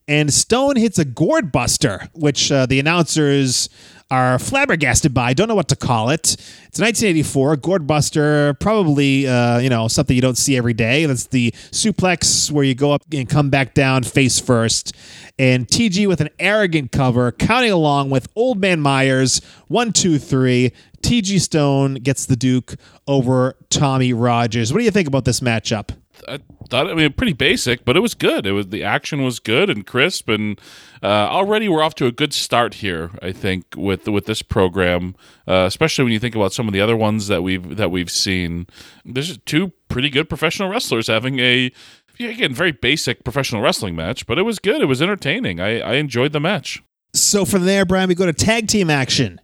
[0.09, 3.69] And Stone hits a gourd buster, which uh, the announcers
[4.11, 5.35] are flabbergasted by.
[5.35, 6.35] Don't know what to call it.
[6.35, 7.57] It's 1984.
[7.57, 11.07] Gourd buster, probably uh, you know something you don't see every day.
[11.07, 14.95] That's the suplex where you go up and come back down face first.
[15.39, 19.41] And TG with an arrogant cover, counting along with Old Man Myers.
[19.69, 20.73] One, two, three.
[21.07, 22.75] TG Stone gets the Duke
[23.07, 24.73] over Tommy Rogers.
[24.73, 25.97] What do you think about this matchup?
[26.27, 28.45] I thought I mean pretty basic, but it was good.
[28.45, 30.61] It was the action was good and crisp, and
[31.05, 33.13] uh, already we're off to a good start here.
[33.23, 35.15] I think with with this program,
[35.47, 38.11] uh, especially when you think about some of the other ones that we've that we've
[38.11, 38.67] seen.
[39.05, 41.71] There's two pretty good professional wrestlers having a
[42.19, 44.81] again very basic professional wrestling match, but it was good.
[44.81, 45.61] It was entertaining.
[45.61, 46.83] I, I enjoyed the match.
[47.15, 49.41] So from there, Brian, we go to tag team action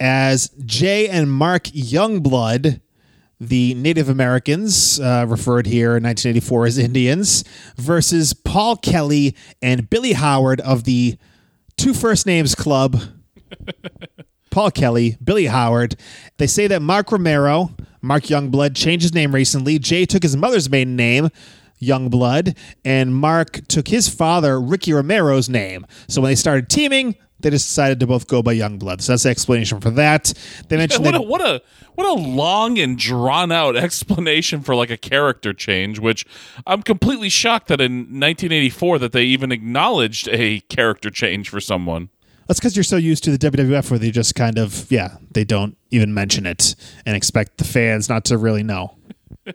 [0.00, 2.80] as Jay and Mark Youngblood
[3.40, 7.44] the Native Americans, uh, referred here in 1984 as Indians,
[7.76, 11.16] versus Paul Kelly and Billy Howard of the
[11.76, 13.00] Two First Names Club.
[14.50, 15.96] Paul Kelly, Billy Howard.
[16.38, 19.78] They say that Mark Romero, Mark Youngblood, changed his name recently.
[19.80, 21.28] Jay took his mother's maiden name,
[21.82, 25.84] Youngblood, and Mark took his father, Ricky Romero's name.
[26.08, 29.02] So when they started teaming, they just decided to both go by Youngblood.
[29.02, 30.32] So that's the explanation for that.
[30.68, 31.62] They mentioned what that a what a
[31.94, 36.26] what a long and drawn out explanation for like a character change, which
[36.66, 42.08] I'm completely shocked that in 1984 that they even acknowledged a character change for someone.
[42.48, 45.44] That's because you're so used to the WWF where they just kind of, yeah, they
[45.44, 46.74] don't even mention it
[47.06, 48.96] and expect the fans not to really know.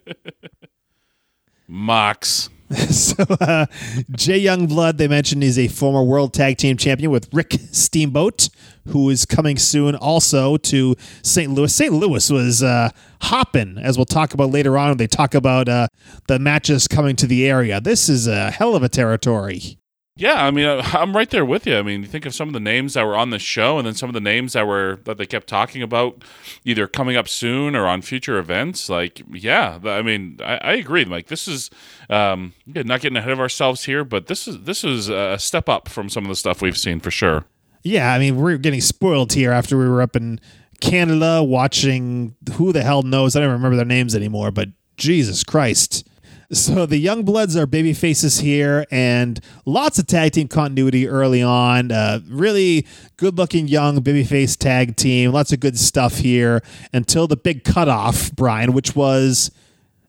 [1.67, 2.49] Mox.
[2.91, 3.65] so, uh,
[4.11, 8.49] Jay Youngblood, they mentioned, is a former World Tag Team Champion with Rick Steamboat,
[8.89, 11.51] who is coming soon also to St.
[11.51, 11.73] Louis.
[11.73, 11.91] St.
[11.91, 12.91] Louis was uh,
[13.23, 15.87] hopping, as we'll talk about later on when they talk about uh,
[16.27, 17.81] the matches coming to the area.
[17.81, 19.78] This is a hell of a territory.
[20.19, 21.77] Yeah, I mean, I'm right there with you.
[21.77, 23.87] I mean, you think of some of the names that were on the show, and
[23.87, 26.23] then some of the names that were that they kept talking about,
[26.65, 28.89] either coming up soon or on future events.
[28.89, 31.05] Like, yeah, I mean, I, I agree.
[31.05, 31.69] Like, this is
[32.09, 35.87] um, not getting ahead of ourselves here, but this is this is a step up
[35.87, 37.45] from some of the stuff we've seen for sure.
[37.83, 40.41] Yeah, I mean, we're getting spoiled here after we were up in
[40.81, 43.37] Canada watching who the hell knows.
[43.37, 44.67] I don't remember their names anymore, but
[44.97, 46.08] Jesus Christ.
[46.51, 51.43] So the young bloods are baby faces here, and lots of tag team continuity early
[51.43, 51.91] on.
[51.91, 52.87] Uh, really
[53.17, 55.31] good looking young babyface tag team.
[55.31, 59.51] Lots of good stuff here until the big cutoff, Brian, which was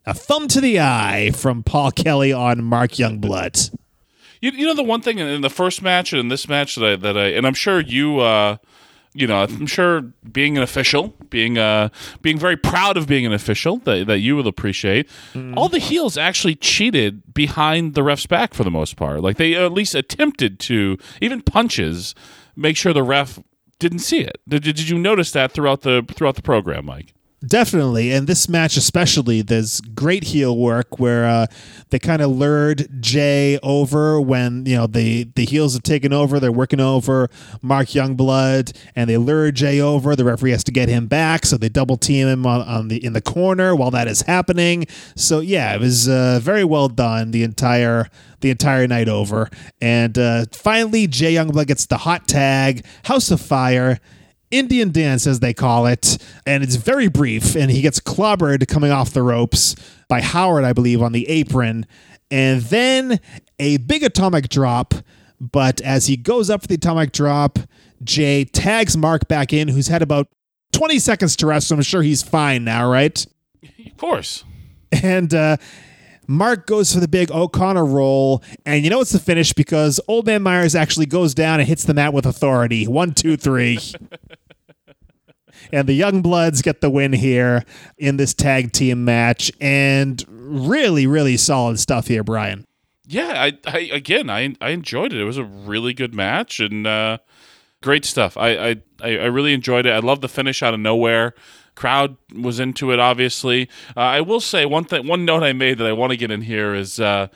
[0.07, 3.76] a thumb to the eye from Paul Kelly on Mark Youngblood.
[4.41, 6.86] You, you know the one thing in, the first match and in this match that
[6.86, 8.57] I that I and I'm sure you uh
[9.12, 10.02] you know I'm sure
[10.32, 11.88] being an official being uh
[12.22, 15.08] being very proud of being an official that, that you will appreciate
[15.56, 19.20] all the heels actually cheated behind the ref's back for the most part.
[19.20, 22.14] Like they at least attempted to even punches
[22.56, 23.40] make sure the ref
[23.78, 24.38] didn't see it.
[24.48, 27.14] Did, did you notice that throughout the throughout the program Mike
[27.47, 31.47] Definitely, and this match especially, there's great heel work where uh,
[31.88, 36.38] they kind of lured Jay over when you know the the heels have taken over.
[36.38, 37.30] They're working over
[37.62, 40.14] Mark Youngblood, and they lure Jay over.
[40.14, 43.03] The referee has to get him back, so they double team him on, on the
[43.03, 44.84] in the corner while that is happening.
[45.16, 48.11] So yeah, it was uh, very well done the entire
[48.41, 49.49] the entire night over.
[49.80, 53.99] And uh, finally, Jay Youngblood gets the hot tag, House of Fire.
[54.51, 57.55] Indian dance, as they call it, and it's very brief.
[57.55, 59.76] And he gets clobbered coming off the ropes
[60.09, 61.86] by Howard, I believe, on the apron,
[62.30, 63.20] and then
[63.59, 64.94] a big atomic drop.
[65.40, 67.59] But as he goes up for the atomic drop,
[68.03, 70.28] Jay tags Mark back in, who's had about
[70.72, 71.68] 20 seconds to rest.
[71.68, 73.24] So I'm sure he's fine now, right?
[73.86, 74.44] of course
[75.03, 75.57] And uh,
[76.26, 78.42] Mark goes for the big O'Connor roll.
[78.64, 81.84] And you know it's the finish because Old Man Myers actually goes down and hits
[81.84, 82.86] the mat with authority.
[82.86, 83.78] One, two, three.
[85.72, 87.64] and the Young Bloods get the win here
[87.98, 89.50] in this tag team match.
[89.61, 92.66] And really, really solid stuff here, Brian.
[93.06, 95.20] yeah I, I again I I enjoyed it.
[95.20, 97.18] It was a really good match and uh
[97.82, 98.36] great stuff.
[98.36, 99.90] I I I really enjoyed it.
[99.92, 101.34] I love the finish out of nowhere.
[101.74, 103.68] Crowd was into it obviously.
[103.96, 106.30] Uh, I will say one thing one note I made that I want to get
[106.30, 107.28] in here is uh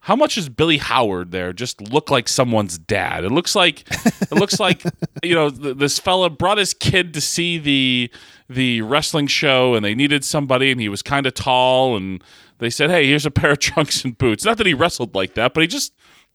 [0.00, 3.24] how much does Billy Howard there just look like someone's dad?
[3.24, 4.82] It looks like it looks like
[5.22, 8.10] you know th- this fella brought his kid to see the
[8.48, 12.22] the wrestling show, and they needed somebody, and he was kind of tall, and
[12.58, 15.34] they said, "Hey, here's a pair of trunks and boots." Not that he wrestled like
[15.34, 15.92] that, but he just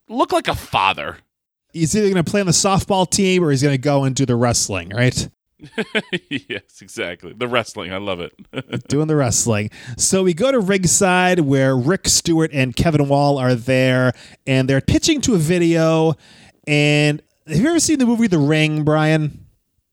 [0.09, 1.17] looked like a father.
[1.71, 4.15] He's either going to play on the softball team or he's going to go and
[4.15, 5.27] do the wrestling, right?
[6.29, 7.33] yes, exactly.
[7.33, 8.87] The wrestling, I love it.
[8.87, 9.69] doing the wrestling.
[9.97, 14.13] So we go to ringside where Rick Stewart and Kevin Wall are there,
[14.45, 16.15] and they're pitching to a video.
[16.67, 19.45] And have you ever seen the movie The Ring, Brian?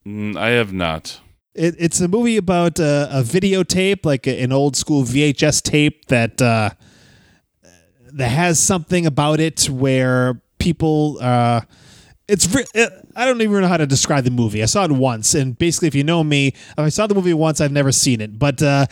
[0.06, 1.20] Mm, I have not.
[1.54, 6.06] It, it's a movie about uh, a videotape, like a- an old school VHS tape
[6.06, 6.70] that uh,
[8.12, 11.18] that has something about it where people.
[11.20, 11.62] Uh,
[12.28, 12.46] it's
[13.20, 14.62] I don't even know how to describe the movie.
[14.62, 17.34] I saw it once, and basically, if you know me, if I saw the movie
[17.34, 18.38] once, I've never seen it.
[18.38, 18.86] But uh,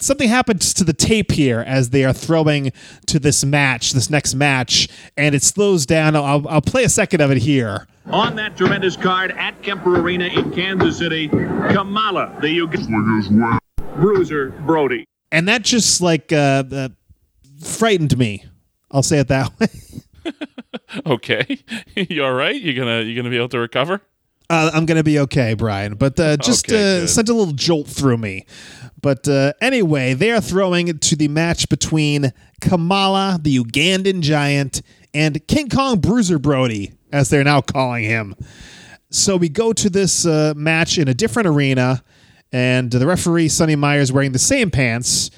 [0.00, 2.72] something happens to the tape here as they are throwing
[3.06, 6.16] to this match, this next match, and it slows down.
[6.16, 7.86] I'll, I'll play a second of it here.
[8.06, 13.60] On that tremendous card at Kemper Arena in Kansas City, Kamala, the Uganda
[13.94, 15.04] Bruiser Brody.
[15.30, 16.88] and that just like uh, uh,
[17.62, 18.44] frightened me.
[18.90, 19.68] I'll say it that way.
[21.06, 21.60] Okay,
[21.96, 22.60] you all right?
[22.60, 24.00] You gonna you gonna be able to recover?
[24.48, 27.86] Uh, I'm gonna be okay, Brian, but uh, just Okay, uh, sent a little jolt
[27.86, 28.44] through me.
[29.00, 34.82] But uh, anyway, they are throwing to the match between Kamala, the Ugandan giant,
[35.14, 38.34] and King Kong Bruiser Brody, as they're now calling him.
[39.10, 42.02] So we go to this uh, match in a different arena,
[42.52, 45.30] and the referee Sonny Myers wearing the same pants.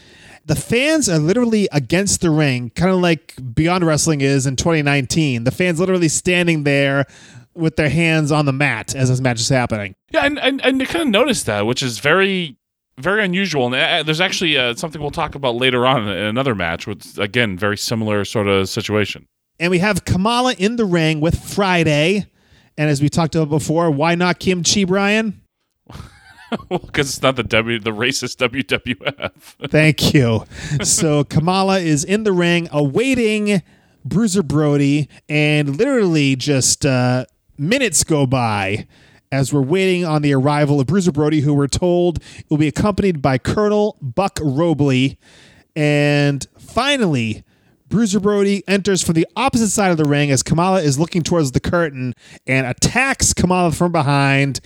[0.44, 5.44] The fans are literally against the ring, kind of like Beyond Wrestling is in 2019.
[5.44, 7.06] The fans literally standing there
[7.54, 9.94] with their hands on the mat as this match is happening.
[10.10, 12.56] Yeah, and and, and you kind of noticed that, which is very
[12.98, 13.66] very unusual.
[13.66, 17.18] And uh, there's actually uh, something we'll talk about later on in another match, with
[17.18, 19.26] again very similar sort of situation.
[19.60, 22.26] And we have Kamala in the ring with Friday.
[22.78, 24.86] And as we talked about before, why not Kim Chee,
[26.68, 26.82] Brian?
[26.86, 29.32] because it's not the W, the racist WWF.
[29.70, 30.44] Thank you.
[30.82, 33.62] so Kamala is in the ring awaiting
[34.04, 37.24] Bruiser Brody, and literally just uh,
[37.56, 38.86] minutes go by
[39.30, 42.18] as we're waiting on the arrival of Bruiser Brody, who we're told
[42.50, 45.18] will be accompanied by Colonel Buck Robley.
[45.74, 47.42] And finally,
[47.88, 51.52] Bruiser Brody enters from the opposite side of the ring as Kamala is looking towards
[51.52, 52.14] the curtain
[52.46, 54.60] and attacks Kamala from behind.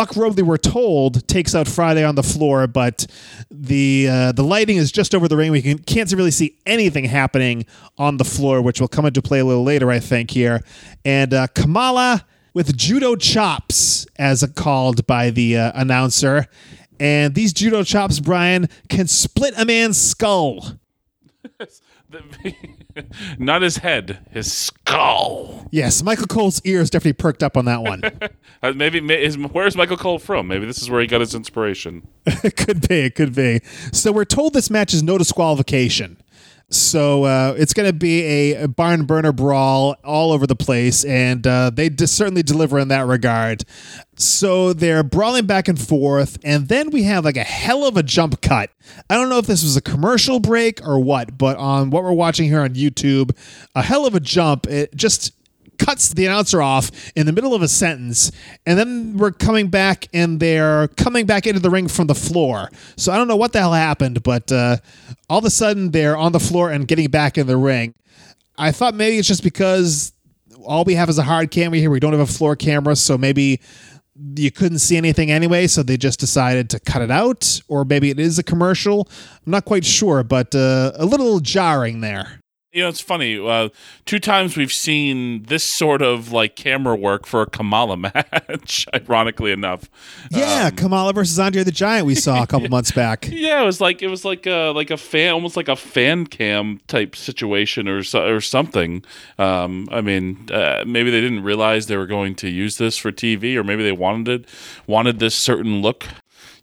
[0.00, 3.06] Buck Robley, we're told, takes out Friday on the floor, but
[3.50, 5.52] the uh, the lighting is just over the ring.
[5.52, 7.66] We can, can't really see anything happening
[7.98, 10.30] on the floor, which will come into play a little later, I think.
[10.30, 10.62] Here
[11.04, 12.24] and uh, Kamala
[12.54, 16.46] with judo chops, as called by the uh, announcer.
[16.98, 20.78] And these judo chops, Brian, can split a man's skull.
[23.38, 25.66] Not his head, his skull.
[25.70, 28.02] Yes, Michael Cole's ears definitely perked up on that one.
[28.62, 30.46] Uh, maybe ma- is, where's Michael Cole from?
[30.46, 32.06] Maybe this is where he got his inspiration.
[32.26, 33.00] it could be.
[33.06, 33.60] It could be.
[33.90, 36.18] So we're told this match is no disqualification.
[36.70, 38.22] So uh, it's going to be
[38.54, 43.06] a, barn burner brawl all over the place, and uh, they certainly deliver in that
[43.06, 43.64] regard.
[44.14, 48.04] So they're brawling back and forth, and then we have like a hell of a
[48.04, 48.70] jump cut.
[49.08, 52.12] I don't know if this was a commercial break or what, but on what we're
[52.12, 53.36] watching here on YouTube,
[53.74, 54.68] a hell of a jump.
[54.68, 55.32] It just
[55.80, 58.30] cuts the announcer off in the middle of a sentence,
[58.66, 62.70] and then we're coming back and they're coming back into the ring from the floor.
[62.96, 64.76] So I don't know what the hell happened, but uh,
[65.28, 67.94] all of a sudden they're on the floor and getting back in the ring.
[68.58, 70.12] I thought maybe it's just because
[70.62, 71.90] all we have is a hard camera here.
[71.90, 73.60] We don't have a floor camera, so maybe
[74.36, 78.10] you couldn't see anything anyway, so they just decided to cut it out, or maybe
[78.10, 79.08] it is a commercial.
[79.46, 82.40] I'm not quite sure, but uh, a little jarring there.
[82.72, 83.36] You know, it's funny.
[83.36, 83.70] Uh,
[84.06, 88.86] two times we've seen this sort of like camera work for a Kamala match.
[88.94, 89.90] ironically enough,
[90.30, 93.28] Yeah, Kamala versus Andre the Giant we saw a couple months back.
[93.28, 96.26] yeah, it was like it was like a like a fan, almost like a fan
[96.26, 99.04] cam type situation or or something.
[99.36, 103.10] Um, I mean, uh, maybe they didn't realize they were going to use this for
[103.10, 104.48] TV, or maybe they wanted it,
[104.86, 106.06] wanted this certain look.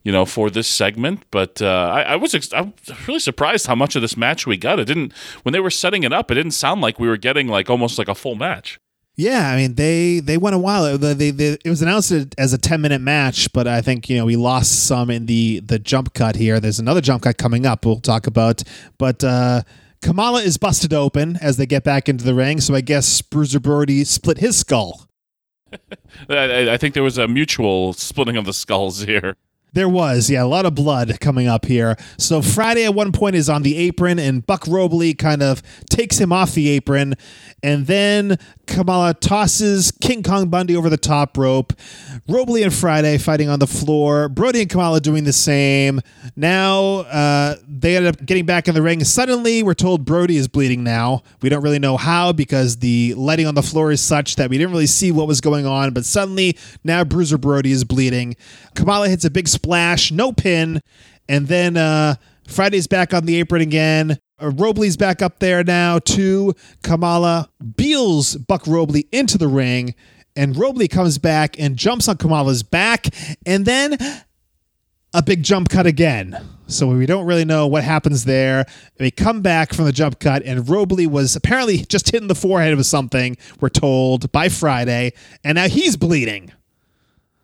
[0.07, 3.67] You know, for this segment, but uh, I, I was ex- I was really surprised
[3.67, 4.79] how much of this match we got.
[4.79, 5.11] It didn't
[5.43, 6.31] when they were setting it up.
[6.31, 8.79] It didn't sound like we were getting like almost like a full match.
[9.17, 10.97] Yeah, I mean they they went a while.
[10.97, 14.15] They, they, they, it was announced as a ten minute match, but I think you
[14.15, 16.61] know we lost some in the the jump cut here.
[16.61, 17.85] There's another jump cut coming up.
[17.85, 18.63] We'll talk about,
[18.97, 19.23] but.
[19.23, 19.63] uh
[20.03, 23.59] Kamala is busted open as they get back into the ring, so I guess Bruiser
[23.59, 25.07] Brody split his skull.
[26.29, 29.35] I, I think there was a mutual splitting of the skulls here.
[29.73, 31.97] There was, yeah, a lot of blood coming up here.
[32.17, 36.17] So Friday at one point is on the apron, and Buck Robley kind of takes
[36.17, 37.15] him off the apron,
[37.61, 41.73] and then Kamala tosses King Kong Bundy over the top rope.
[42.27, 44.29] Robley and Friday fighting on the floor.
[44.29, 46.01] Brody and Kamala doing the same.
[46.35, 49.03] Now uh, they end up getting back in the ring.
[49.03, 51.23] Suddenly, we're told Brody is bleeding now.
[51.41, 54.57] We don't really know how because the lighting on the floor is such that we
[54.57, 55.93] didn't really see what was going on.
[55.93, 58.35] But suddenly, now Bruiser Brody is bleeding.
[58.75, 59.47] Kamala hits a big
[60.11, 60.81] no pin,
[61.29, 62.15] and then uh,
[62.47, 64.17] Friday's back on the apron again.
[64.41, 66.53] Uh, Robley's back up there now too.
[66.83, 69.95] Kamala beals Buck Robley into the ring,
[70.35, 73.07] and Robley comes back and jumps on Kamala's back,
[73.45, 73.97] and then
[75.13, 76.37] a big jump cut again.
[76.67, 78.65] So we don't really know what happens there.
[78.97, 82.75] They come back from the jump cut, and Robley was apparently just hitting the forehead
[82.75, 85.13] with something, we're told, by Friday,
[85.43, 86.51] and now he's bleeding.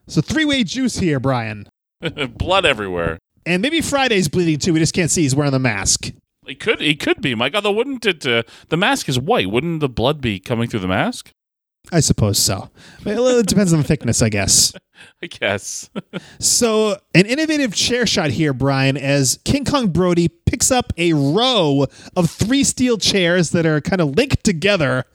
[0.08, 1.68] So three way juice here, Brian.
[2.38, 3.20] Blood everywhere.
[3.46, 4.74] And maybe Friday's bleeding too.
[4.74, 5.24] We just can't see.
[5.24, 6.12] He's wearing the mask.
[6.46, 7.36] He could he could be.
[7.36, 8.26] My God, though, wouldn't it?
[8.26, 9.50] Uh, the mask is white.
[9.50, 11.32] Wouldn't the blood be coming through the mask?
[11.92, 12.70] I suppose so.
[13.06, 14.74] It depends on the thickness, I guess.
[15.22, 15.90] I guess.
[16.40, 21.88] So, an innovative chair shot here, Brian, as King Kong Brody picks up a row
[22.16, 25.06] of three steel chairs that are kind of linked together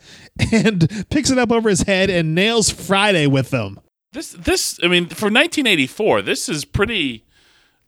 [0.52, 3.78] and picks it up over his head and nails Friday with them.
[4.12, 7.24] This this I mean, for 1984, this is pretty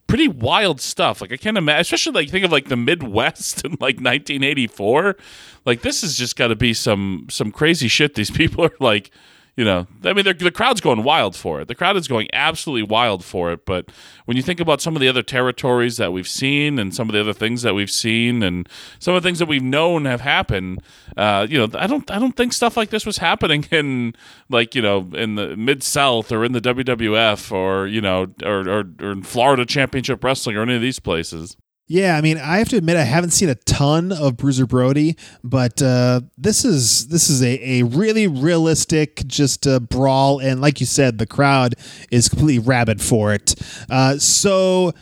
[0.06, 1.20] pretty wild stuff.
[1.20, 5.16] Like I can't imagine, especially like think of like the Midwest in like 1984.
[5.64, 8.14] Like this has just got to be some some crazy shit.
[8.14, 9.10] These people are like,
[9.56, 11.68] you know, I mean, the crowd's going wild for it.
[11.68, 13.66] The crowd is going absolutely wild for it.
[13.66, 13.90] But
[14.24, 17.14] when you think about some of the other territories that we've seen and some of
[17.14, 20.20] the other things that we've seen and some of the things that we've known have
[20.20, 20.82] happened,
[21.16, 24.14] uh, you know, I don't I don't think stuff like this was happening in
[24.48, 28.68] like you know in the mid South or in the WWF or you know or,
[28.68, 31.56] or or in Florida Championship Wrestling or any of these places.
[31.90, 35.16] Yeah, I mean, I have to admit I haven't seen a ton of Bruiser Brody,
[35.42, 40.78] but uh, this is this is a, a really realistic just uh, brawl, and like
[40.78, 41.74] you said, the crowd
[42.12, 43.56] is completely rabid for it.
[43.90, 44.92] Uh, so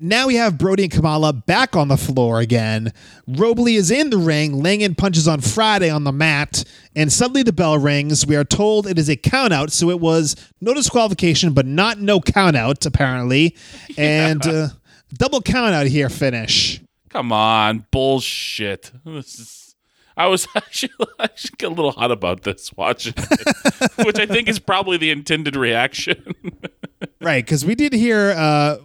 [0.00, 2.92] now we have Brody and Kamala back on the floor again.
[3.28, 6.64] Robley is in the ring, laying in punches on Friday on the mat,
[6.96, 8.26] and suddenly the bell rings.
[8.26, 12.18] We are told it is a countout, so it was no disqualification, but not no
[12.18, 13.56] countout apparently,
[13.96, 14.42] and.
[15.14, 16.80] Double count out here finish.
[17.10, 18.90] Come on, bullshit.
[19.04, 19.58] This is.
[20.14, 20.90] I was actually,
[21.56, 25.56] get a little hot about this watching it, which I think is probably the intended
[25.56, 26.34] reaction.
[27.18, 28.76] Right, because we did hear uh,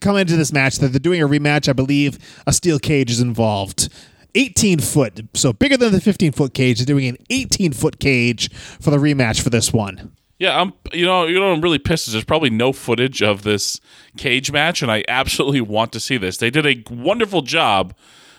[0.00, 1.68] come into this match that they're doing a rematch.
[1.68, 3.88] I believe a steel cage is involved.
[4.36, 6.78] 18 foot, so bigger than the 15 foot cage.
[6.78, 10.12] They're doing an 18 foot cage for the rematch for this one.
[10.38, 10.72] Yeah, I'm.
[10.92, 12.06] You know, you know, I'm really pissed.
[12.06, 13.80] Is there's probably no footage of this
[14.16, 16.36] cage match, and I absolutely want to see this.
[16.36, 17.94] They did a wonderful job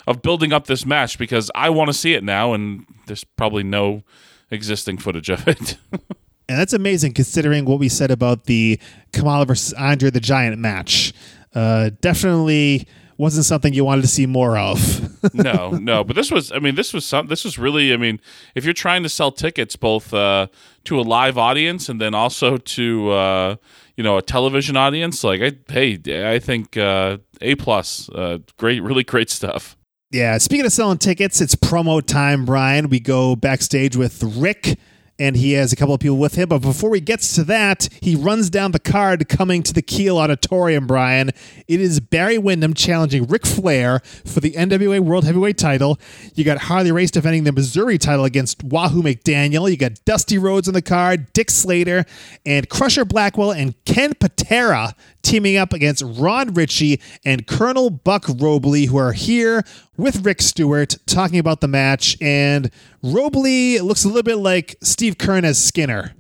[0.08, 3.64] of building up this match because I want to see it now, and there's probably
[3.64, 4.04] no
[4.50, 5.78] existing footage of it.
[6.50, 8.80] And that's amazing considering what we said about the
[9.14, 11.14] Kamala versus Andre the Giant match.
[11.54, 12.88] Uh, definitely
[13.20, 15.34] wasn't something you wanted to see more of.
[15.34, 16.52] no, no, but this was.
[16.54, 17.28] I mean, this was some.
[17.28, 17.94] This was really.
[17.94, 18.22] I mean,
[18.56, 20.48] if you're trying to sell tickets both uh,
[20.86, 23.56] to a live audience and then also to uh,
[23.98, 26.00] you know a television audience, like I, hey,
[26.34, 29.76] I think uh, a plus, uh, great, really great stuff.
[30.12, 32.90] yeah, speaking of selling tickets, it's promo time, Brian.
[32.90, 34.80] We go backstage with Rick.
[35.20, 36.50] And he has a couple of people with him.
[36.50, 40.18] But before he gets to that, he runs down the card coming to the Kiel
[40.18, 41.32] Auditorium, Brian.
[41.68, 46.00] It is Barry Windham challenging Ric Flair for the NWA World Heavyweight title.
[46.36, 49.70] You got Harley Race defending the Missouri title against Wahoo McDaniel.
[49.70, 52.06] You got Dusty Rhodes on the card, Dick Slater,
[52.46, 58.86] and Crusher Blackwell and Ken Patera teaming up against Ron Ritchie and Colonel Buck Robley,
[58.86, 59.64] who are here
[59.98, 62.18] with Rick Stewart talking about the match.
[62.22, 62.72] And
[63.04, 66.16] Robley looks a little bit like Steve Keirn as Skinner.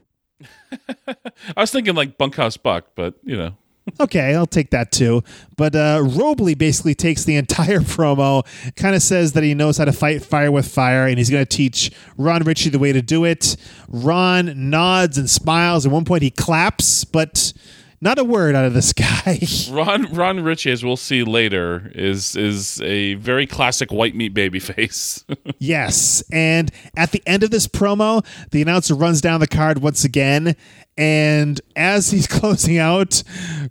[1.07, 1.15] I
[1.61, 3.55] was thinking like Bunkhouse Buck, but you know,
[3.99, 5.23] Okay, I'll take that too.
[5.57, 9.85] But uh, Robley basically takes the entire promo, kind of says that he knows how
[9.85, 13.01] to fight fire with fire, and he's going to teach Ron Ritchie the way to
[13.01, 13.55] do it.
[13.87, 15.85] Ron nods and smiles.
[15.85, 17.53] At one point, he claps, but
[18.01, 19.39] not a word out of this guy.
[19.71, 24.59] Ron Ron Ritchie, as we'll see later, is is a very classic white meat baby
[24.59, 25.23] face.
[25.57, 26.23] Yes.
[26.31, 30.55] And at the end of this promo, the announcer runs down the card once again.
[30.97, 33.23] And as he's closing out,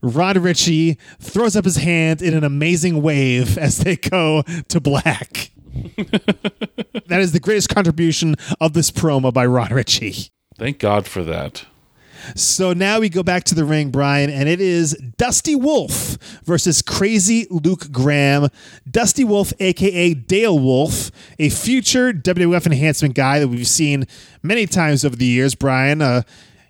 [0.02, 5.50] Ron Ritchie throws up his hand in an amazing wave as they go to black.
[7.06, 10.30] that is the greatest contribution of this promo by Ron Ritchie.
[10.56, 11.66] Thank God for that.
[12.34, 16.82] So now we go back to the ring, Brian, and it is Dusty Wolf versus
[16.82, 18.48] Crazy Luke Graham.
[18.90, 24.06] Dusty Wolf, aka Dale Wolf, a future WWF enhancement guy that we've seen
[24.42, 26.02] many times over the years, Brian.
[26.02, 26.22] Uh,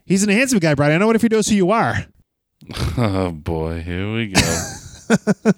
[0.04, 0.92] he's an enhancement guy, Brian.
[0.92, 2.06] I know what if he knows who you are.
[2.98, 4.40] Oh boy, here we go.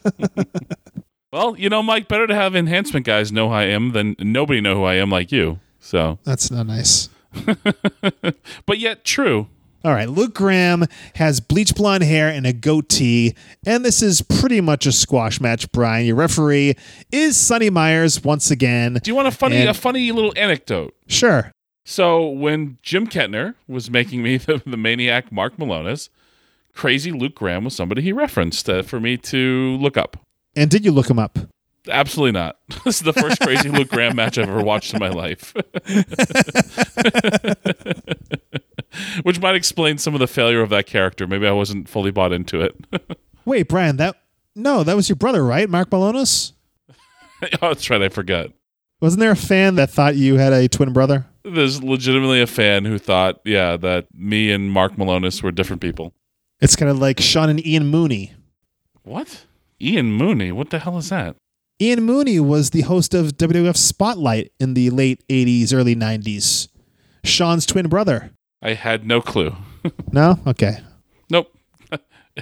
[1.32, 4.60] well, you know, Mike, better to have enhancement guys know who I am than nobody
[4.60, 5.58] know who I am like you.
[5.80, 7.08] So, That's not nice.
[8.66, 9.48] but yet true.
[9.82, 14.60] All right, Luke Graham has bleach blonde hair and a goatee, and this is pretty
[14.60, 16.04] much a squash match, Brian.
[16.06, 16.74] Your referee
[17.10, 18.98] is Sonny Myers once again.
[19.02, 20.94] Do you want a funny And- a funny little anecdote?
[21.06, 21.52] Sure.
[21.86, 26.10] So when Jim Kettner was making me the, the maniac Mark Milonas,
[26.74, 30.18] crazy Luke Graham was somebody he referenced uh, for me to look up.
[30.54, 31.38] And did you look him up?
[31.88, 32.58] Absolutely not.
[32.84, 35.54] This is the first crazy Luke Graham match I've ever watched in my life.
[39.22, 41.26] Which might explain some of the failure of that character.
[41.26, 42.76] Maybe I wasn't fully bought into it.
[43.44, 44.16] Wait, Brian, that
[44.54, 45.68] no, that was your brother, right?
[45.68, 46.52] Mark Milonas?
[46.90, 48.02] oh, that's right.
[48.02, 48.50] I forgot.
[49.00, 51.26] Wasn't there a fan that thought you had a twin brother?
[51.42, 56.12] There's legitimately a fan who thought, yeah, that me and Mark Milonas were different people.
[56.60, 58.34] It's kind of like Sean and Ian Mooney.
[59.02, 59.46] What?
[59.80, 60.52] Ian Mooney?
[60.52, 61.36] What the hell is that?
[61.80, 66.68] Ian Mooney was the host of WWF Spotlight in the late 80s, early 90s.
[67.24, 68.32] Sean's twin brother.
[68.62, 69.54] I had no clue.
[70.12, 70.38] No?
[70.46, 70.78] Okay.
[71.30, 71.56] Nope.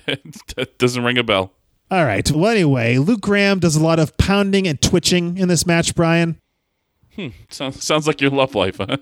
[0.06, 1.52] that doesn't ring a bell.
[1.88, 2.28] All right.
[2.28, 6.40] Well, anyway, Luke Graham does a lot of pounding and twitching in this match, Brian.
[7.48, 8.96] Sounds sounds like your love life, huh?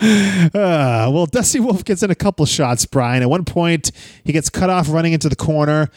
[0.00, 0.50] Uh,
[1.12, 3.22] well, Dusty Wolf gets in a couple shots, Brian.
[3.22, 3.90] At one point,
[4.24, 5.90] he gets cut off running into the corner,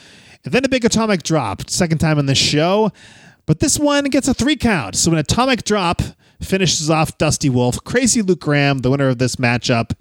[0.43, 2.91] and then a big atomic drop, second time in the show.
[3.45, 4.95] But this one gets a three count.
[4.95, 6.01] So an atomic drop
[6.45, 7.83] finishes off Dusty Wolf.
[7.83, 9.91] Crazy Luke Graham, the winner of this matchup.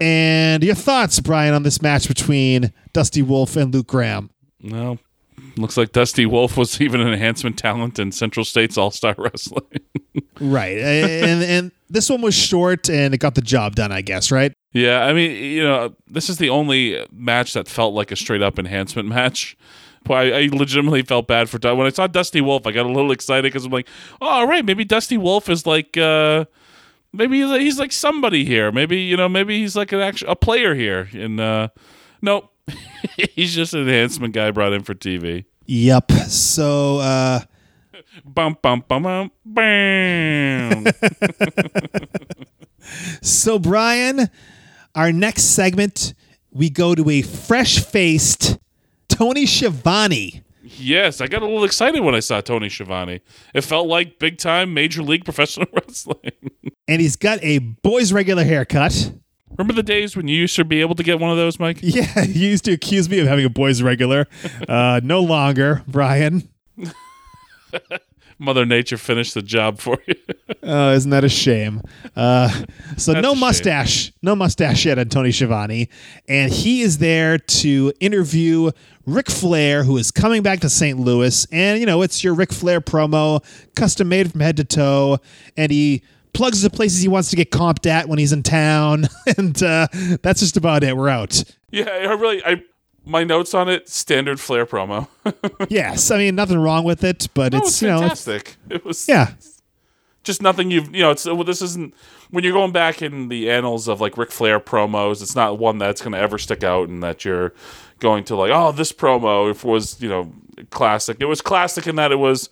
[0.00, 4.30] And your thoughts, Brian, on this match between Dusty Wolf and Luke Graham?
[4.60, 4.98] No.
[5.56, 9.64] Looks like Dusty Wolf was even an enhancement talent in Central States All Star Wrestling.
[10.40, 10.78] Right.
[10.78, 14.52] and and this one was short and it got the job done, I guess, right?
[14.72, 18.42] yeah, I mean, you know, this is the only match that felt like a straight
[18.42, 19.56] up enhancement match.
[20.14, 22.66] I, I legitimately felt bad for when I saw Dusty Wolf.
[22.66, 23.88] I got a little excited because I'm like,
[24.20, 26.44] oh, all right, maybe Dusty Wolf is like, uh,
[27.12, 28.72] maybe he's like, he's like somebody here.
[28.72, 31.08] Maybe you know, maybe he's like an actual a player here.
[31.12, 31.68] And uh,
[32.22, 32.52] nope,
[33.34, 35.44] he's just an enhancement guy brought in for TV.
[35.66, 36.12] Yep.
[36.28, 37.40] So uh
[38.24, 40.86] Bum bum bum bum bam.
[43.20, 44.30] So, Brian,
[44.94, 46.14] our next segment,
[46.50, 48.58] we go to a fresh faced
[49.16, 50.42] Tony Schiavone.
[50.62, 53.20] yes, I got a little excited when I saw Tony Schiavone.
[53.54, 56.32] It felt like big time Major League Professional Wrestling.
[56.86, 59.12] and he's got a boy's regular haircut.
[59.56, 61.78] Remember the days when you used to be able to get one of those, Mike?
[61.80, 64.26] Yeah, you used to accuse me of having a boy's regular.
[64.68, 66.48] Uh, no longer, Brian.
[68.38, 70.14] Mother Nature finished the job for you.
[70.68, 71.80] Oh, isn't that a shame?
[72.16, 72.48] Uh,
[72.96, 73.40] so That's no a shame.
[73.40, 75.88] mustache, no mustache yet on Tony Schiavone,
[76.26, 78.72] and he is there to interview
[79.04, 80.98] Ric Flair, who is coming back to St.
[80.98, 83.44] Louis, and you know it's your Ric Flair promo,
[83.76, 85.18] custom made from head to toe,
[85.56, 89.06] and he plugs the places he wants to get comped at when he's in town,
[89.38, 89.86] and uh,
[90.22, 90.96] that's just about it.
[90.96, 91.44] We're out.
[91.70, 92.60] yeah, I really, I
[93.06, 95.08] my notes on it: standard Flair promo.
[95.68, 98.84] Yes, I mean nothing wrong with it, but No, it's, it's you know it's, it
[98.84, 99.32] was yeah.
[100.22, 101.10] just nothing you've you know.
[101.10, 101.94] It's well, this isn't
[102.30, 105.22] when you're going back in the annals of like Ric Flair promos.
[105.22, 107.54] It's not one that's going to ever stick out, and that you're
[108.00, 110.32] going to like, oh, this promo if was you know
[110.70, 111.18] classic.
[111.20, 112.50] It was classic in that it was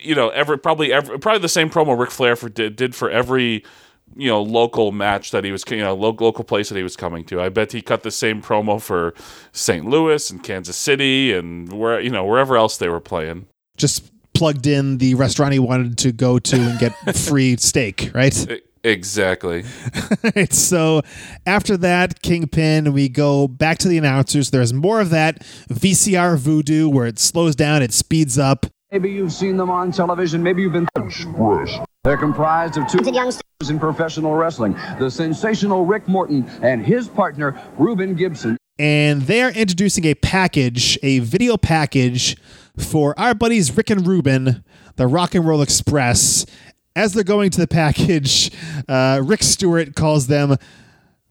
[0.00, 3.10] you know every probably every probably the same promo Ric Flair for did, did for
[3.10, 3.64] every
[4.16, 6.96] you know local match that he was you know lo- local place that he was
[6.96, 7.40] coming to.
[7.40, 9.14] I bet he cut the same promo for
[9.52, 9.84] St.
[9.84, 13.46] Louis and Kansas City and where you know wherever else they were playing.
[13.76, 18.60] Just plugged in the restaurant he wanted to go to and get free steak, right?
[18.84, 19.64] Exactly.
[20.36, 21.02] Right, so
[21.46, 26.88] after that kingpin we go back to the announcers there's more of that vcr voodoo
[26.88, 30.42] where it slows down it speeds up Maybe you've seen them on television.
[30.42, 30.88] Maybe you've been.
[32.04, 37.60] They're comprised of two youngsters in professional wrestling the sensational Rick Morton and his partner,
[37.76, 38.56] Reuben Gibson.
[38.78, 42.36] and they're introducing a package a video package
[42.78, 44.64] for our buddies rick and ruben
[44.96, 46.46] the rock and roll express
[46.96, 48.50] as they're going to the package
[48.88, 50.56] uh, rick stewart calls them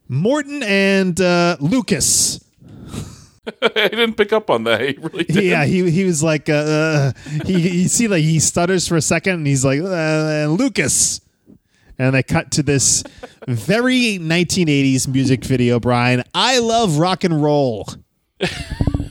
[0.09, 2.43] morton and uh, lucas
[3.61, 4.81] I didn't pick up on that.
[4.81, 5.43] He really did.
[5.43, 7.11] yeah, he he was like, uh, uh,
[7.45, 11.21] he you see like he stutters for a second, and he's like, uh, Lucas,
[11.97, 13.03] and they cut to this
[13.47, 15.79] very 1980s music video.
[15.79, 17.87] Brian, I love rock and roll.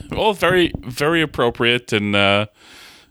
[0.09, 2.47] Well, very, very appropriate, and uh,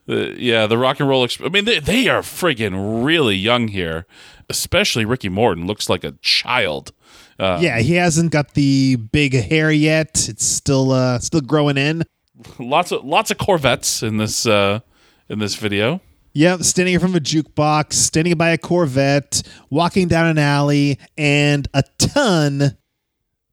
[0.06, 1.24] the, yeah, the rock and roll.
[1.24, 4.06] Exp- I mean, they they are friggin' really young here.
[4.50, 6.92] Especially Ricky Morton looks like a child.
[7.38, 10.28] Uh, Yeah, he hasn't got the big hair yet.
[10.28, 12.02] It's still uh still growing in.
[12.58, 14.80] lots of lots of Corvettes in this uh,
[15.28, 16.00] in this video.
[16.32, 20.98] Yep, standing in front of a jukebox, standing by a Corvette, walking down an alley,
[21.16, 22.76] and a ton,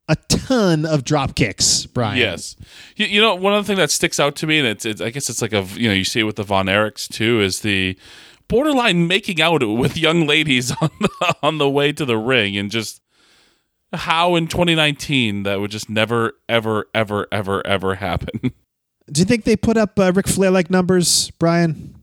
[0.09, 1.85] a ton of drop kicks.
[1.85, 2.17] Brian.
[2.17, 2.57] Yes,
[2.97, 5.11] you, you know one other thing that sticks out to me, and it's, it's I
[5.11, 7.61] guess it's like a you know you see it with the Von Erichs too, is
[7.61, 7.97] the
[8.49, 12.69] borderline making out with young ladies on the, on the way to the ring, and
[12.69, 13.01] just
[13.93, 18.39] how in 2019 that would just never ever ever ever ever happen.
[19.11, 21.95] Do you think they put up uh, Ric Flair like numbers, Brian?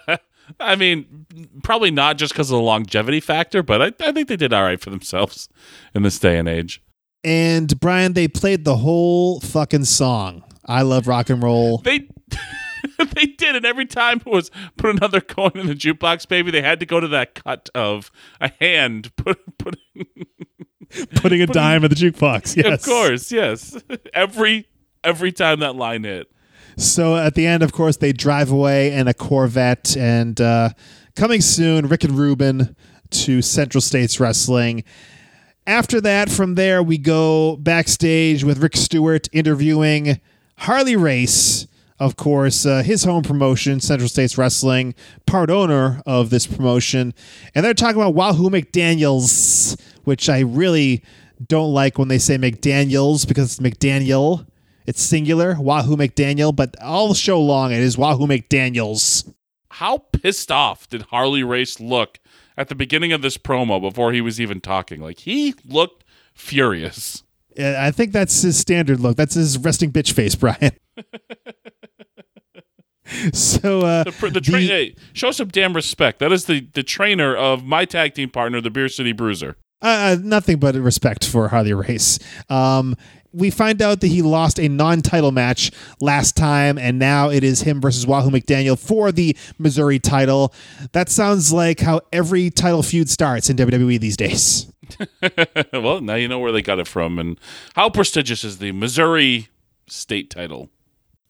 [0.60, 1.26] I mean,
[1.62, 4.62] probably not just because of the longevity factor, but I, I think they did all
[4.62, 5.48] right for themselves
[5.94, 6.82] in this day and age.
[7.24, 10.44] And Brian, they played the whole fucking song.
[10.64, 11.78] I love rock and roll.
[11.78, 12.08] They
[13.14, 16.62] they did, and every time it was put another coin in the jukebox, baby, they
[16.62, 18.10] had to go to that cut of
[18.40, 20.06] a hand put putting.
[21.16, 22.56] Putting a dime in the jukebox.
[22.64, 22.80] Yes.
[22.80, 23.76] Of course, yes.
[24.12, 24.66] Every
[25.04, 26.26] every time that line hit.
[26.76, 29.96] So at the end, of course, they drive away in a Corvette.
[29.96, 30.70] And uh,
[31.16, 32.76] coming soon, Rick and Ruben
[33.10, 34.84] to Central States Wrestling.
[35.66, 40.20] After that, from there, we go backstage with Rick Stewart interviewing
[40.56, 41.66] Harley Race,
[42.00, 44.94] of course, uh, his home promotion, Central States Wrestling,
[45.26, 47.12] part owner of this promotion.
[47.54, 49.78] And they're talking about Wahoo McDaniels,
[50.08, 51.04] which I really
[51.46, 54.44] don't like when they say McDaniels because it's McDaniel.
[54.86, 59.32] It's singular, Wahoo McDaniel, but all show long it is Wahoo McDaniels.
[59.70, 62.18] How pissed off did Harley Race look
[62.56, 65.00] at the beginning of this promo before he was even talking?
[65.00, 66.04] Like he looked
[66.34, 67.22] furious.
[67.58, 69.16] Uh, I think that's his standard look.
[69.16, 70.72] That's his resting bitch face, Brian.
[73.32, 76.18] so uh, The, the, tra- hey, show some damn respect.
[76.18, 79.56] That is the the trainer of my tag team partner, the Beer City Bruiser.
[79.80, 82.18] Uh, nothing but respect for Harley Race.
[82.48, 82.96] Um,
[83.32, 85.70] we find out that he lost a non-title match
[86.00, 90.52] last time, and now it is him versus Wahoo McDaniel for the Missouri title.
[90.92, 94.72] That sounds like how every title feud starts in WWE these days.
[95.72, 97.38] well, now you know where they got it from, and
[97.74, 99.48] how prestigious is the Missouri
[99.86, 100.70] state title?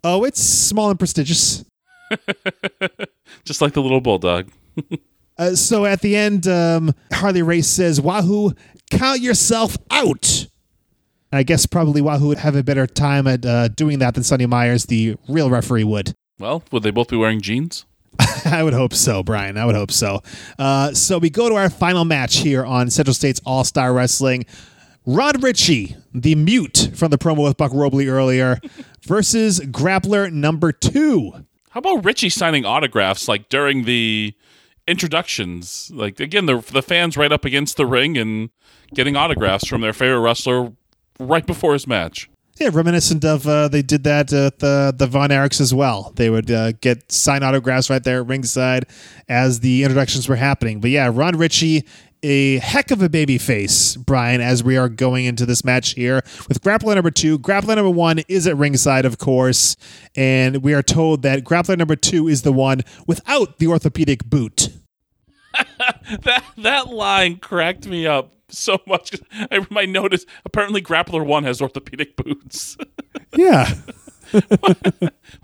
[0.04, 1.64] Oh, it's small and prestigious.
[3.44, 4.50] Just like the little bulldog.
[5.38, 8.52] Uh, so at the end, um, Harley Race says, "Wahoo,
[8.90, 10.46] count yourself out."
[11.30, 14.46] I guess probably Wahoo would have a better time at uh, doing that than Sonny
[14.46, 16.14] Myers, the real referee, would.
[16.38, 17.84] Well, would they both be wearing jeans?
[18.44, 19.58] I would hope so, Brian.
[19.58, 20.22] I would hope so.
[20.58, 24.46] Uh, so we go to our final match here on Central State's All Star Wrestling.
[25.04, 28.60] Rod Ritchie, the mute from the promo with Buck Robley earlier,
[29.02, 31.32] versus grappler number two.
[31.70, 34.34] How about Richie signing autographs like during the
[34.88, 35.90] introductions?
[35.94, 38.50] Like again, the the fans right up against the ring and
[38.94, 40.72] getting autographs from their favorite wrestler
[41.20, 42.28] right before his match.
[42.60, 46.12] Yeah, reminiscent of uh, they did that at the the Von Erichs as well.
[46.16, 48.86] They would uh, get sign autographs right there at ringside
[49.28, 50.80] as the introductions were happening.
[50.80, 51.84] But yeah, Ron Ritchie,
[52.24, 56.20] a heck of a baby face, Brian, as we are going into this match here
[56.48, 57.38] with grappler number two.
[57.38, 59.76] Grappler number one is at ringside, of course,
[60.16, 64.67] and we are told that grappler number two is the one without the orthopedic boot.
[66.22, 69.14] that that line cracked me up so much.
[69.50, 72.76] I might notice apparently Grappler One has orthopedic boots.
[73.36, 73.74] Yeah.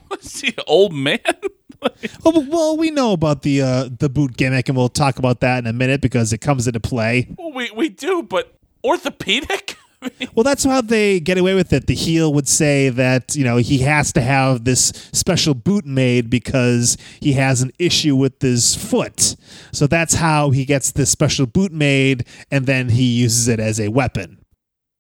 [0.09, 1.18] What's the old man?
[2.24, 5.59] well, well, we know about the uh, the boot gimmick, and we'll talk about that
[5.59, 7.28] in a minute because it comes into play.
[7.36, 9.76] Well, we we do, but orthopedic.
[10.34, 11.86] Well, that's how they get away with it.
[11.86, 16.28] The heel would say that, you know, he has to have this special boot made
[16.28, 19.36] because he has an issue with his foot.
[19.72, 23.78] So that's how he gets this special boot made and then he uses it as
[23.78, 24.44] a weapon.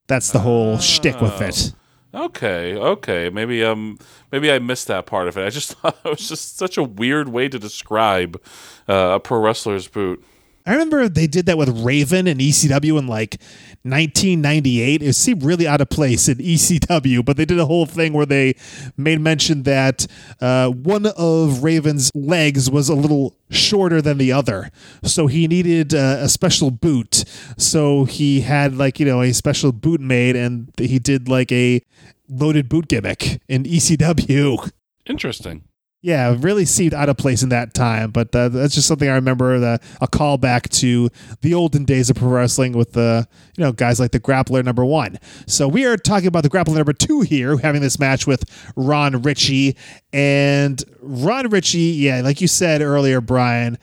[0.06, 1.72] That's the whole shtick with it.
[2.14, 3.28] Okay, okay.
[3.28, 3.98] Maybe um
[4.30, 5.44] maybe I missed that part of it.
[5.44, 8.40] I just thought it was just such a weird way to describe
[8.88, 10.24] uh, a pro wrestler's boot.
[10.66, 13.36] I remember they did that with Raven and ECW in like
[13.82, 15.02] 1998.
[15.02, 18.24] It seemed really out of place in ECW, but they did a whole thing where
[18.24, 18.54] they
[18.96, 20.06] made mention that
[20.40, 24.70] uh, one of Raven's legs was a little shorter than the other.
[25.02, 27.24] So he needed uh, a special boot.
[27.58, 31.82] So he had like, you know, a special boot made and he did like a
[32.26, 34.70] loaded boot gimmick in ECW.
[35.04, 35.64] Interesting.
[36.04, 39.14] Yeah, really seemed out of place in that time, but uh, that's just something I
[39.14, 39.58] remember.
[39.58, 41.08] The, a callback to
[41.40, 43.26] the olden days of pro wrestling with the
[43.56, 45.18] you know guys like the Grappler Number One.
[45.46, 48.44] So we are talking about the Grappler Number Two here, having this match with
[48.76, 49.78] Ron Ritchie
[50.12, 51.78] and Ron Ritchie.
[51.78, 53.78] Yeah, like you said earlier, Brian,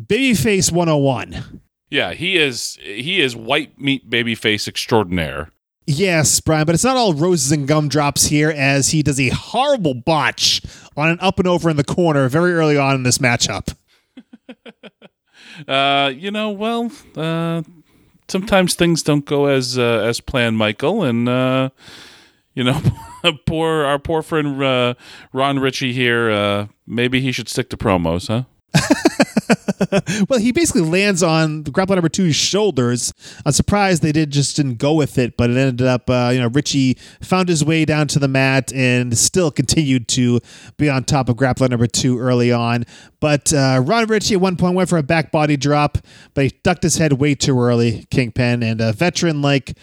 [0.00, 1.60] babyface 101.
[1.90, 5.50] Yeah, he is he is white meat babyface extraordinaire.
[5.92, 9.92] Yes, Brian, but it's not all roses and gumdrops here as he does a horrible
[9.92, 10.62] botch
[10.96, 13.74] on an up and over in the corner very early on in this matchup.
[15.68, 17.62] uh, you know, well, uh,
[18.28, 21.70] sometimes things don't go as uh, as planned, Michael, and uh,
[22.54, 22.80] you know,
[23.46, 24.94] poor our poor friend uh,
[25.32, 26.30] Ron Ritchie here.
[26.30, 28.44] Uh, maybe he should stick to promos, huh?
[30.28, 33.12] well, he basically lands on grappler number two's shoulders.
[33.44, 36.40] I'm surprised they did just didn't go with it, but it ended up, uh, you
[36.40, 40.40] know, Richie found his way down to the mat and still continued to
[40.76, 42.84] be on top of grappler number two early on.
[43.20, 45.98] But uh, Ron Richie at one point went for a back body drop,
[46.34, 49.76] but he ducked his head way too early, Kingpin, and a veteran like.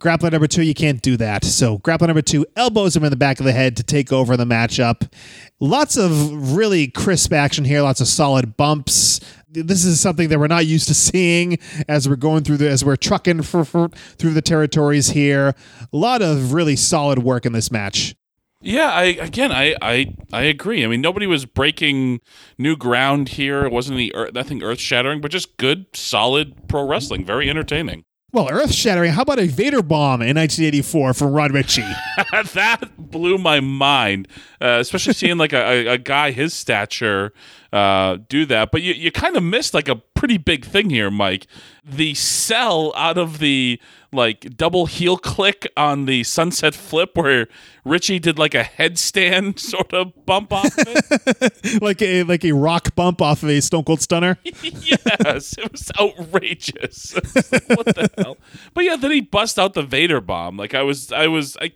[0.00, 1.44] Grappler number two, you can't do that.
[1.44, 4.34] So grappler number two elbows him in the back of the head to take over
[4.34, 5.12] the matchup.
[5.60, 7.82] Lots of really crisp action here.
[7.82, 9.20] Lots of solid bumps.
[9.50, 12.82] This is something that we're not used to seeing as we're going through the as
[12.82, 15.54] we're trucking for, for through the territories here.
[15.92, 18.14] A lot of really solid work in this match.
[18.62, 20.82] Yeah, I again, I, I I agree.
[20.82, 22.20] I mean, nobody was breaking
[22.56, 23.66] new ground here.
[23.66, 27.26] It wasn't any nothing earth shattering, but just good, solid pro wrestling.
[27.26, 28.04] Very entertaining.
[28.32, 29.12] Well, earth shattering.
[29.12, 31.82] How about a Vader bomb in 1984 from Ron Ritchie?
[32.54, 34.28] that blew my mind,
[34.60, 37.32] uh, especially seeing like a, a, guy his stature
[37.72, 38.70] uh, do that.
[38.70, 41.46] But you, you kind of missed like a pretty big thing here, Mike.
[41.82, 43.80] The sell out of the
[44.12, 47.48] like double heel click on the sunset flip where
[47.86, 51.82] Richie did like a headstand sort of bump off of it.
[51.82, 54.36] like a like a rock bump off of a Stone Cold Stunner.
[54.44, 57.14] yes, it was outrageous.
[57.14, 58.36] what the hell?
[58.74, 60.58] But yeah, then he bust out the Vader bomb.
[60.58, 61.72] Like I was I was I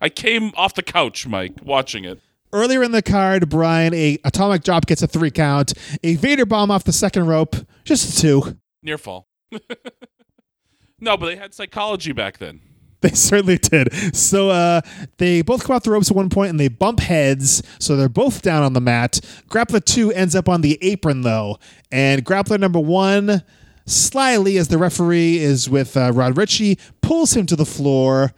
[0.00, 2.20] I came off the couch, Mike, watching it.
[2.52, 5.74] Earlier in the card, Brian, a atomic drop gets a three count.
[6.02, 8.58] A Vader bomb off the second rope, just a two.
[8.82, 9.28] Near fall.
[11.00, 12.60] no, but they had psychology back then.
[13.00, 13.92] They certainly did.
[14.14, 14.80] So uh,
[15.18, 17.62] they both come off the ropes at one point and they bump heads.
[17.78, 19.20] So they're both down on the mat.
[19.48, 21.58] Grappler two ends up on the apron though,
[21.92, 23.44] and grappler number one,
[23.86, 28.32] slyly as the referee is with uh, Rod Ritchie, pulls him to the floor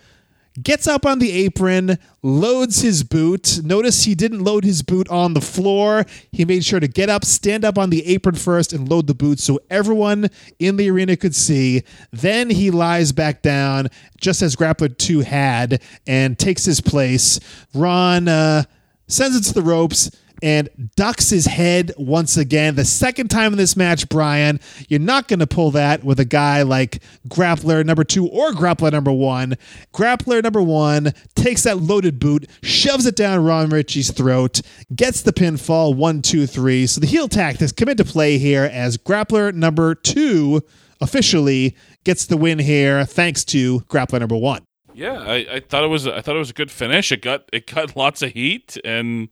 [0.61, 3.61] gets up on the apron, loads his boot.
[3.62, 6.05] Notice he didn't load his boot on the floor.
[6.32, 9.14] He made sure to get up, stand up on the apron first, and load the
[9.14, 10.28] boot so everyone
[10.59, 11.82] in the arena could see.
[12.11, 13.88] Then he lies back down,
[14.20, 17.38] just as Grappler 2 had, and takes his place.
[17.74, 18.64] Ron uh,
[19.07, 20.11] sends it to the ropes.
[20.43, 22.74] And ducks his head once again.
[22.74, 26.24] The second time in this match, Brian, you're not going to pull that with a
[26.24, 29.57] guy like grappler number two or grappler number one.
[29.93, 34.61] Grappler number one takes that loaded boot, shoves it down Ron Ritchie's throat,
[34.95, 36.86] gets the pinfall one, two, three.
[36.86, 40.62] So the heel tactics come into play here as grappler number two
[41.01, 44.64] officially gets the win here thanks to grappler number one.
[44.95, 47.12] Yeah, I, I thought it was I thought it was a good finish.
[47.12, 49.28] It got it got lots of heat, and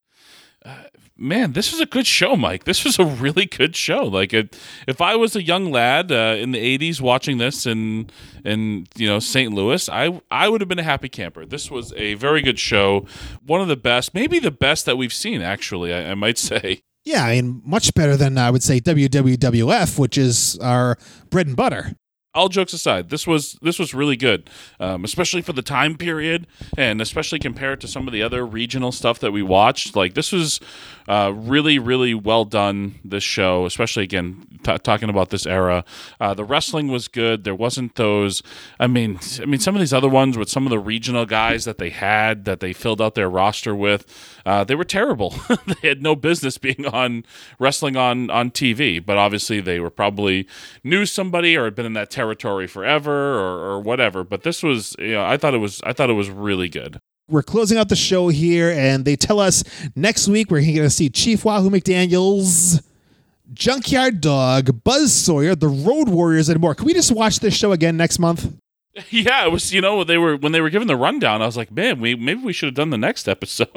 [0.64, 0.84] uh,
[1.18, 2.64] man, this was a good show, Mike.
[2.64, 4.04] This was a really good show.
[4.04, 8.08] Like, it, if I was a young lad uh, in the '80s watching this in
[8.44, 9.52] in you know St.
[9.52, 11.44] Louis, I I would have been a happy camper.
[11.44, 13.06] This was a very good show,
[13.44, 15.42] one of the best, maybe the best that we've seen.
[15.42, 16.82] Actually, I, I might say.
[17.04, 20.98] Yeah, I mean, much better than I would say WWWF, which is our
[21.30, 21.94] bread and butter
[22.38, 24.48] all jokes aside, this was this was really good,
[24.78, 26.46] um, especially for the time period,
[26.76, 29.96] and especially compared to some of the other regional stuff that we watched.
[29.96, 30.60] Like this was
[31.09, 32.96] uh, really, really well done.
[33.04, 35.84] This show, especially again t- talking about this era,
[36.20, 37.44] uh, the wrestling was good.
[37.44, 38.42] There wasn't those.
[38.78, 41.64] I mean, I mean, some of these other ones with some of the regional guys
[41.64, 44.06] that they had that they filled out their roster with,
[44.44, 45.34] uh, they were terrible.
[45.82, 47.24] they had no business being on
[47.59, 50.46] wrestling on on TV, but obviously they were probably
[50.84, 54.24] knew somebody or had been in that territory forever or, or whatever.
[54.24, 57.00] But this was, you know, I thought it was, I thought it was really good
[57.28, 59.62] we're closing out the show here, and they tell us
[59.94, 62.82] next week we're going to see Chief Wahoo McDaniels,
[63.52, 66.74] Junkyard Dog, Buzz Sawyer, the Road Warriors, and more.
[66.74, 68.52] Can we just watch this show again next month?
[69.10, 69.72] Yeah, it was.
[69.72, 71.40] You know, they were when they were given the rundown.
[71.40, 73.68] I was like, man, we maybe we should have done the next episode.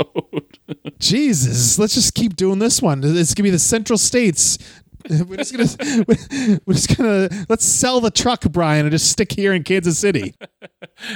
[0.99, 3.01] Jesus, let's just keep doing this one.
[3.03, 4.57] It's gonna be the Central States
[5.27, 6.05] we're just gonna
[6.65, 10.35] we're just gonna let's sell the truck, Brian, and just stick here in Kansas City.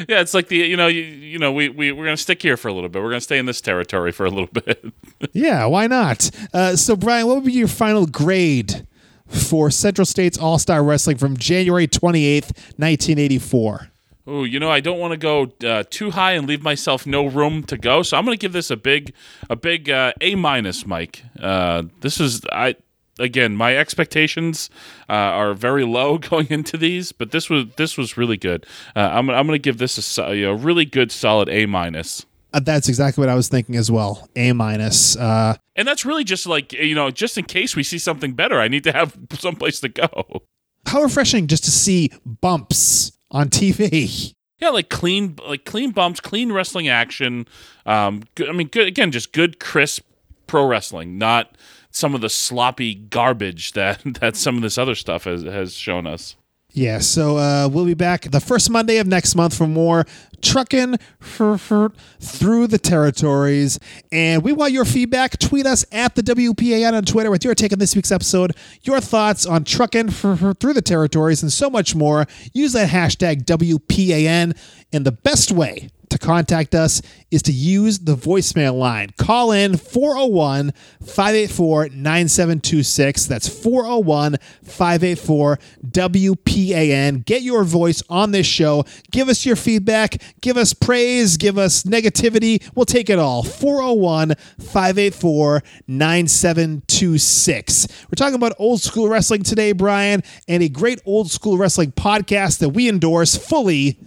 [0.08, 2.58] yeah, it's like the you know you, you know we we we're gonna stick here
[2.58, 3.02] for a little bit.
[3.02, 4.86] We're gonna stay in this territory for a little bit.
[5.34, 6.30] yeah, why not?
[6.54, 8.88] Uh, so, Brian, what would be your final grade
[9.28, 13.90] for Central States All Star Wrestling from January twenty eighth, nineteen eighty four?
[14.28, 17.28] Oh, you know, I don't want to go uh, too high and leave myself no
[17.28, 19.14] room to go, so I'm going to give this a big,
[19.52, 21.24] a big uh, A minus, Mike.
[21.40, 22.76] Uh, this is I
[23.20, 24.70] again, my expectations
[25.10, 28.66] uh, are very low going into these, but this was this was really good.
[28.96, 32.26] Uh, I'm I'm going to give this a you know, really good, solid A minus.
[32.54, 34.30] Uh, that's exactly what I was thinking as well.
[34.36, 35.18] A minus.
[35.18, 38.60] Uh, and that's really just like you know, just in case we see something better,
[38.60, 40.44] I need to have someplace to go.
[40.88, 44.34] How refreshing just to see bumps on TV.
[44.60, 47.46] Yeah, like clean, like clean bumps, clean wrestling action.
[47.86, 50.06] Um, I mean, good again, just good, crisp
[50.48, 51.58] pro wrestling, not
[51.96, 56.06] some of the sloppy garbage that that some of this other stuff has has shown
[56.06, 56.36] us.
[56.72, 60.06] Yeah, so uh, we'll be back the first Monday of next month for more
[60.46, 63.80] trucking through the territories.
[64.12, 65.38] And we want your feedback.
[65.40, 69.02] Tweet us at the WPAN on Twitter with your take on this week's episode, your
[69.02, 72.26] thoughts on trucking through the territories, and so much more.
[72.54, 74.58] Use that hashtag WPAN.
[74.94, 79.10] And the best way to contact us is to use the voicemail line.
[79.18, 80.72] Call in 401
[81.02, 83.26] 584 9726.
[83.26, 87.26] That's 401 584 WPAN.
[87.26, 88.86] Get your voice on this show.
[89.12, 90.22] Give us your feedback.
[90.42, 91.38] Give us praise.
[91.38, 92.62] Give us negativity.
[92.76, 93.44] We'll take it all.
[93.44, 97.88] 401 584 9726.
[98.04, 102.60] We're talking about old school wrestling today, Brian, and a great old school wrestling podcast
[102.60, 103.98] that we endorse fully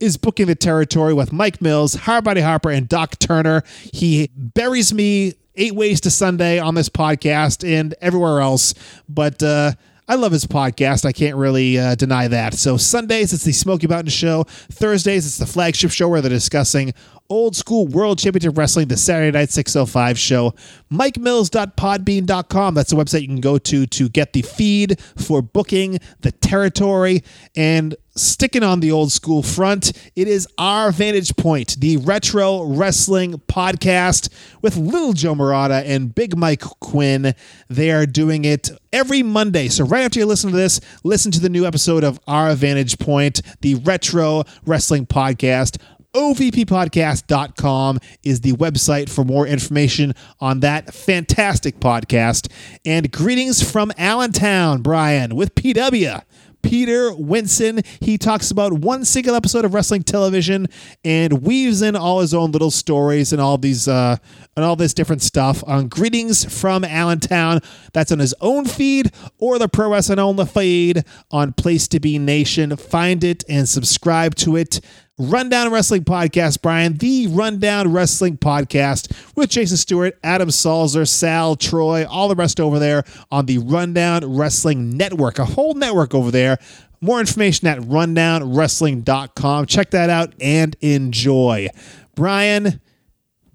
[0.00, 3.62] is booking the territory with Mike Mills, Hardbody Harper, and Doc Turner.
[3.92, 8.74] He buries me eight ways to Sunday on this podcast and everywhere else,
[9.08, 9.72] but uh,
[10.10, 11.04] I love his podcast.
[11.04, 12.54] I can't really uh, deny that.
[12.54, 14.42] So Sundays it's the Smoky Mountain Show.
[14.42, 16.94] Thursdays it's the flagship show where they're discussing
[17.30, 20.54] old school world championship wrestling, the Saturday Night 605 show.
[20.92, 22.74] MikeMills.podbean.com.
[22.74, 27.22] That's the website you can go to to get the feed for booking the territory.
[27.56, 33.34] And sticking on the old school front, it is our Vantage Point, the retro wrestling
[33.48, 34.28] podcast
[34.62, 37.34] with Little Joe Murata and Big Mike Quinn.
[37.68, 39.68] They are doing it every Monday.
[39.68, 42.98] So, right after you listen to this, listen to the new episode of Our Vantage
[42.98, 45.78] Point, the retro wrestling podcast
[46.14, 52.50] ovppodcast.com is the website for more information on that fantastic podcast.
[52.84, 56.22] And greetings from Allentown, Brian, with PW.
[56.62, 57.84] Peter Winson.
[58.00, 60.66] He talks about one single episode of wrestling television
[61.04, 64.16] and weaves in all his own little stories and all these uh,
[64.56, 67.60] and all this different stuff on Greetings from Allentown.
[67.92, 72.18] That's on his own feed or the Pro Wrestling Only feed on Place to Be
[72.18, 72.76] Nation.
[72.76, 74.80] Find it and subscribe to it
[75.20, 82.06] Rundown Wrestling Podcast, Brian, the Rundown Wrestling Podcast with Jason Stewart, Adam Salzer, Sal, Troy,
[82.08, 86.56] all the rest over there on the Rundown Wrestling Network, a whole network over there.
[87.02, 89.66] More information at rundownwrestling.com.
[89.66, 91.68] Check that out and enjoy.
[92.14, 92.80] Brian,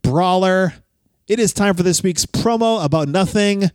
[0.04, 0.76] Brawler,
[1.28, 3.72] it is time for this week's promo about nothing.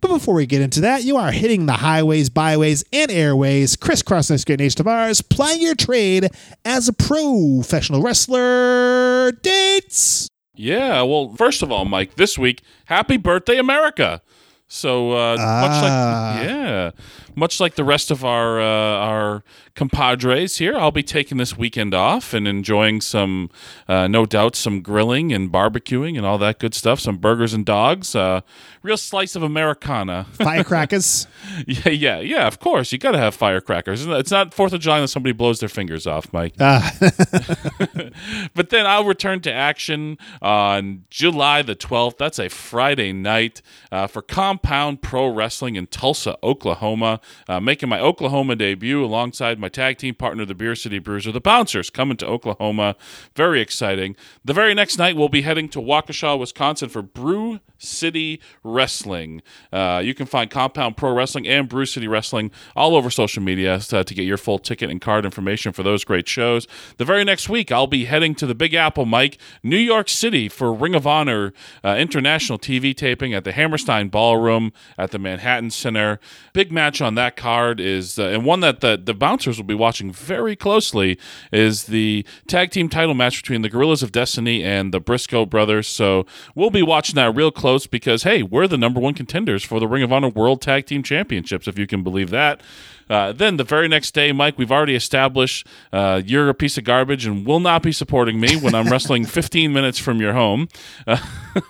[0.00, 4.34] But before we get into that, you are hitting the highways, byways, and airways, crisscrossing
[4.34, 6.28] this great nation of ours, plying your trade
[6.64, 9.32] as a professional wrestler.
[9.42, 10.28] Dates.
[10.54, 14.22] Yeah, well, first of all, Mike, this week, happy birthday, America.
[14.68, 16.32] So uh, much Ah.
[16.38, 16.90] like yeah,
[17.38, 19.44] much like the rest of our uh, our
[19.74, 23.48] compadres here, I'll be taking this weekend off and enjoying some,
[23.86, 26.98] uh, no doubt, some grilling and barbecuing and all that good stuff.
[26.98, 28.40] Some burgers and dogs, uh,
[28.82, 30.26] real slice of Americana.
[30.32, 31.28] Firecrackers.
[31.66, 32.46] yeah, yeah, yeah.
[32.46, 34.04] Of course, you got to have firecrackers.
[34.06, 36.54] It's not Fourth of July unless somebody blows their fingers off, Mike.
[36.58, 36.92] Ah.
[38.54, 42.18] but then I'll return to action on July the 12th.
[42.18, 43.62] That's a Friday night
[43.92, 47.20] uh, for Compound Pro Wrestling in Tulsa, Oklahoma.
[47.48, 51.40] Uh, making my Oklahoma debut alongside my tag team partner, the Beer City Bruiser, the
[51.40, 52.96] Bouncers, coming to Oklahoma.
[53.34, 54.16] Very exciting.
[54.44, 59.42] The very next night, we'll be heading to Waukesha, Wisconsin for Brew City Wrestling.
[59.72, 63.78] Uh, you can find Compound Pro Wrestling and Brew City Wrestling all over social media
[63.78, 66.66] to, to get your full ticket and card information for those great shows.
[66.96, 70.48] The very next week, I'll be heading to the Big Apple, Mike, New York City
[70.48, 71.52] for Ring of Honor
[71.84, 76.18] uh, International TV taping at the Hammerstein Ballroom at the Manhattan Center.
[76.52, 79.74] Big match on that card is, uh, and one that the, the bouncers will be
[79.74, 81.18] watching very closely,
[81.52, 85.86] is the tag team title match between the Guerrillas of Destiny and the Briscoe brothers.
[85.86, 89.78] So we'll be watching that real close because, hey, we're the number one contenders for
[89.80, 92.62] the Ring of Honor World Tag Team Championships, if you can believe that.
[93.10, 96.84] Uh, then the very next day, Mike, we've already established uh, you're a piece of
[96.84, 100.68] garbage and will not be supporting me when I'm wrestling 15 minutes from your home.
[101.06, 101.16] Uh,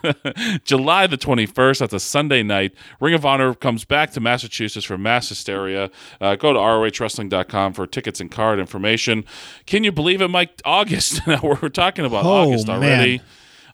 [0.64, 2.74] July the 21st, that's a Sunday night.
[3.00, 5.90] Ring of Honor comes back to Massachusetts for mass hysteria.
[6.20, 9.24] Uh, go to ROHWrestling.com for tickets and card information.
[9.66, 10.60] Can you believe it, Mike?
[10.64, 11.20] August.
[11.26, 13.20] now we're talking about Oh, August man.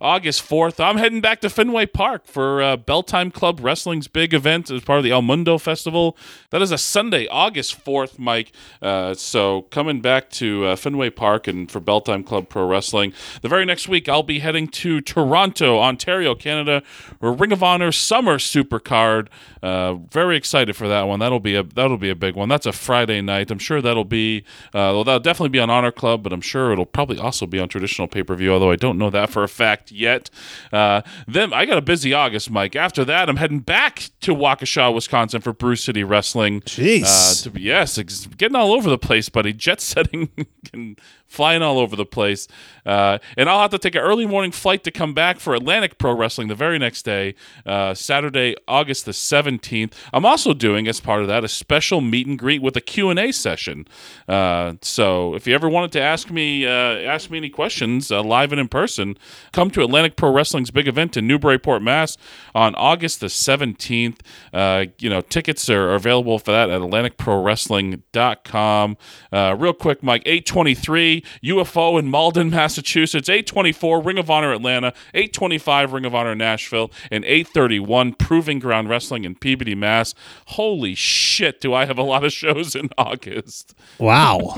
[0.00, 4.70] August 4th, I'm heading back to Fenway Park for uh, Belltime Club Wrestling's big event
[4.70, 6.16] as part of the El Mundo Festival.
[6.50, 8.52] That is a Sunday, August 4th, Mike.
[8.82, 13.12] Uh, so coming back to uh, Fenway Park and for Belltime Club Pro Wrestling.
[13.42, 16.82] The very next week, I'll be heading to Toronto, Ontario, Canada,
[17.20, 19.28] for Ring of Honor Summer Supercard.
[19.62, 21.20] Uh, very excited for that one.
[21.20, 22.48] That'll be a that'll be a big one.
[22.48, 23.50] That's a Friday night.
[23.50, 26.72] I'm sure that'll be uh, well, that'll definitely be on Honor Club, but I'm sure
[26.72, 28.52] it'll probably also be on traditional pay per view.
[28.52, 30.30] Although I don't know that for a fact yet.
[30.72, 32.76] Uh, then I got a busy August, Mike.
[32.76, 36.60] After that, I'm heading back to Waukesha, Wisconsin for Brew City Wrestling.
[36.62, 37.04] Jeez.
[37.04, 37.98] Uh, to be, yes,
[38.36, 39.52] getting all over the place, buddy.
[39.52, 40.28] Jet setting
[40.72, 40.98] and
[41.34, 42.48] flying all over the place.
[42.86, 45.96] Uh, and I'll have to take an early morning flight to come back for Atlantic
[45.98, 47.34] Pro Wrestling the very next day,
[47.64, 49.92] uh, Saturday, August the 17th.
[50.12, 53.32] I'm also doing, as part of that, a special meet and greet with a Q&A
[53.32, 53.86] session.
[54.28, 58.20] Uh, so if you ever wanted to ask me uh, ask me any questions uh,
[58.22, 59.16] live and in person,
[59.52, 62.18] come to Atlantic Pro Wrestling's big event in Newburyport, Mass
[62.54, 64.18] on August the 17th.
[64.52, 68.96] Uh, you know, tickets are, are available for that at AtlanticProWrestling.com.
[69.32, 76.04] Real quick, Mike, 823 UFO in Malden, Massachusetts, 824 Ring of Honor Atlanta, 825 Ring
[76.04, 80.14] of Honor Nashville, and 831 Proving Ground Wrestling in Peabody, Mass.
[80.48, 83.74] Holy shit, do I have a lot of shows in August.
[83.98, 84.54] Wow.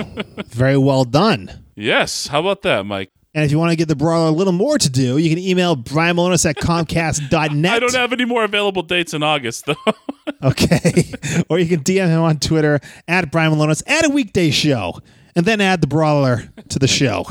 [0.46, 1.64] Very well done.
[1.74, 3.10] Yes, how about that, Mike?
[3.34, 5.38] And if you want to get the brawler a little more to do, you can
[5.38, 7.70] email Brian Milonas at Comcast.net.
[7.70, 9.74] I don't have any more available dates in August, though.
[10.42, 11.12] Okay.
[11.48, 15.00] or you can DM him on Twitter at Brian Milonas at a weekday show
[15.36, 17.26] and then add the brawler to the show.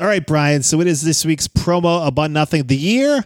[0.00, 0.62] All right, Brian.
[0.62, 2.66] So it is this week's promo about nothing.
[2.66, 3.24] The year,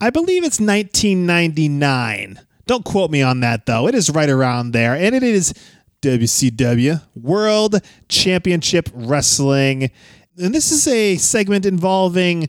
[0.00, 2.40] I believe it's 1999.
[2.66, 3.86] Don't quote me on that, though.
[3.86, 4.94] It is right around there.
[4.94, 5.54] And it is
[6.02, 9.90] WCW World Championship Wrestling.
[10.38, 12.48] And this is a segment involving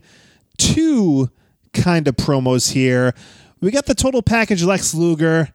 [0.58, 1.30] two
[1.74, 3.14] kind of promos here.
[3.62, 5.50] We got the total package Lex Luger,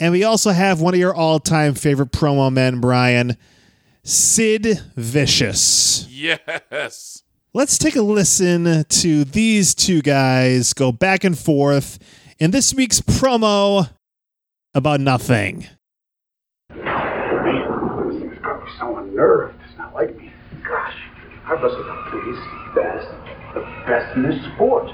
[0.00, 3.36] and we also have one of your all time favorite promo men, Brian,
[4.08, 6.06] Sid Vicious.
[6.08, 7.24] yes.
[7.52, 11.98] Let's take a listen to these two guys go back and forth
[12.38, 13.90] in this week's promo
[14.74, 15.66] about nothing.
[16.72, 19.60] He's got me so unnerved.
[19.68, 20.32] It's not like me.
[20.62, 20.94] Gosh,
[21.44, 22.42] I wrestled the biggest,
[22.76, 23.08] best,
[23.54, 24.86] the best in this sport.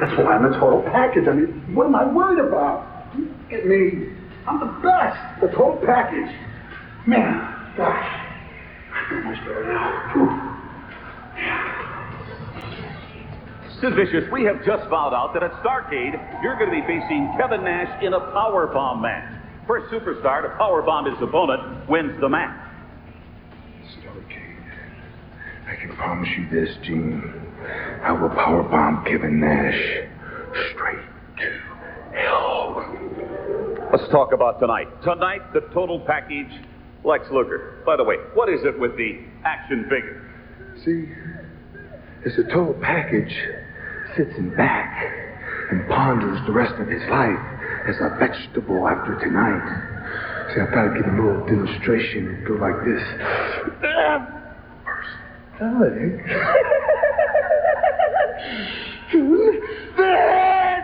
[0.00, 1.28] That's why I'm a total package.
[1.28, 3.14] I mean, what am I worried about?
[3.14, 4.08] Look at me.
[4.46, 5.40] I'm the best.
[5.42, 6.34] The total package.
[7.06, 8.28] Man, gosh.
[9.24, 10.52] Much better now.
[13.80, 17.34] Sid Vicious, we have just found out that at Starcade, you're going to be facing
[17.36, 19.42] Kevin Nash in a powerbomb match.
[19.66, 22.56] First superstar to powerbomb his opponent wins the match.
[23.98, 24.62] Starcade.
[25.66, 27.34] I can promise you this, Gene.
[28.04, 30.06] I will powerbomb Kevin Nash
[30.72, 31.04] straight
[31.38, 31.60] to
[32.14, 32.86] hell.
[33.90, 34.86] Let's talk about tonight.
[35.02, 36.52] Tonight, the total package,
[37.04, 37.82] Lex Luger.
[37.84, 40.22] By the way, what is it with the action figure?
[40.84, 41.08] See,
[42.24, 43.34] it's a total package.
[44.16, 45.04] Sits in back
[45.70, 47.38] and ponders the rest of his life
[47.88, 50.52] as a vegetable after tonight.
[50.54, 53.02] See, I thought I'd give him a little demonstration and go like this.
[55.62, 56.26] Leg.
[59.96, 60.82] the head,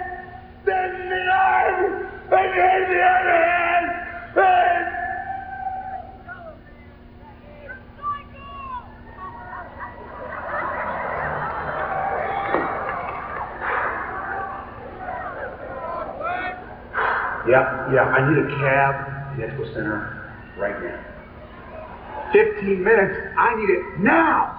[0.65, 3.87] then the arm, and then the other hand.
[4.37, 4.89] And
[17.49, 22.33] Yeah, yeah, I need a cab to Expo Center right now.
[22.33, 23.35] 15 minutes.
[23.39, 24.55] I need it now.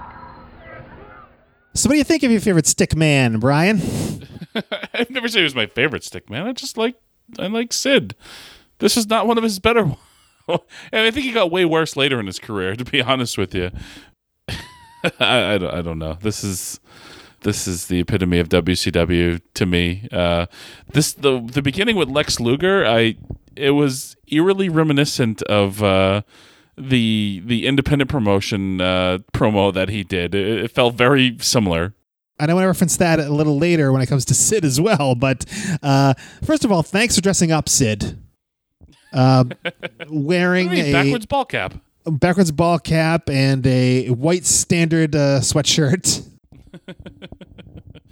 [1.75, 3.77] So, what do you think of your favorite stick man, Brian?
[4.93, 6.47] I've never said he was my favorite stick man.
[6.47, 6.95] I just like
[7.37, 8.15] I like Sid.
[8.79, 9.81] This is not one of his better.
[10.47, 10.59] and
[10.91, 12.75] I think he got way worse later in his career.
[12.75, 13.69] To be honest with you,
[15.19, 16.17] I, I, don't, I don't know.
[16.21, 16.79] This is
[17.41, 20.07] this is the epitome of WCW to me.
[20.11, 20.45] Uh,
[20.93, 22.85] this the the beginning with Lex Luger.
[22.85, 23.15] I
[23.55, 25.83] it was eerily reminiscent of.
[25.83, 26.21] Uh,
[26.81, 31.93] the the independent promotion uh, promo that he did it, it felt very similar
[32.39, 34.79] and I want to reference that a little later when it comes to Sid as
[34.79, 35.13] well.
[35.13, 35.43] But
[35.83, 36.13] uh,
[36.45, 38.17] first of all, thanks for dressing up, Sid.
[39.11, 39.43] Uh,
[40.09, 41.73] wearing What do you mean, a backwards ball cap
[42.05, 46.25] backwards ball cap and a white standard uh, sweatshirt.
[46.87, 46.93] I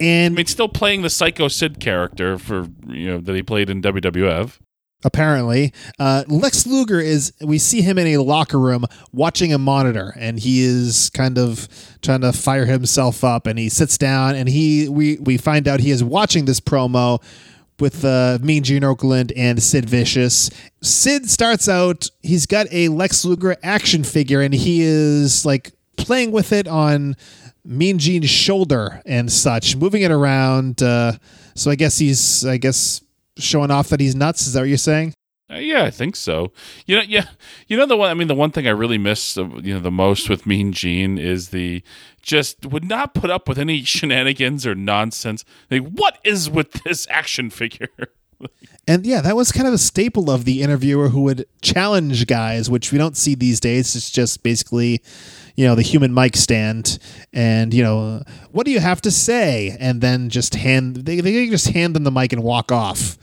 [0.00, 3.82] and mean, still playing the Psycho Sid character for you know that he played in
[3.82, 4.58] WWF.
[5.04, 7.32] apparently, uh, Lex Luger is.
[7.40, 11.68] We see him in a locker room watching a monitor, and he is kind of
[12.02, 13.46] trying to fire himself up.
[13.46, 17.22] And he sits down, and he we we find out he is watching this promo
[17.80, 20.50] with uh, Mean Gene Okerlund and Sid Vicious.
[20.80, 22.08] Sid starts out.
[22.22, 27.16] He's got a Lex Luger action figure, and he is like playing with it on
[27.68, 30.82] Mean Gene's shoulder and such, moving it around.
[30.82, 31.12] Uh,
[31.54, 33.02] so I guess he's, I guess,
[33.36, 34.46] showing off that he's nuts.
[34.46, 35.12] Is that what you're saying?
[35.50, 36.52] Uh, yeah, I think so.
[36.86, 37.26] You know, yeah,
[37.66, 38.10] you know the one.
[38.10, 40.72] I mean, the one thing I really miss, uh, you know, the most with Mean
[40.72, 41.82] Gene is the
[42.22, 45.44] just would not put up with any shenanigans or nonsense.
[45.70, 47.88] Like, what is with this action figure?
[48.86, 52.70] And yeah, that was kind of a staple of the interviewer who would challenge guys,
[52.70, 53.94] which we don't see these days.
[53.94, 55.02] It's just basically,
[55.58, 57.00] you know, the human mic stand,
[57.32, 58.22] and you know,
[58.52, 59.76] what do you have to say?
[59.80, 63.18] And then just hand they they just hand them the mic and walk off.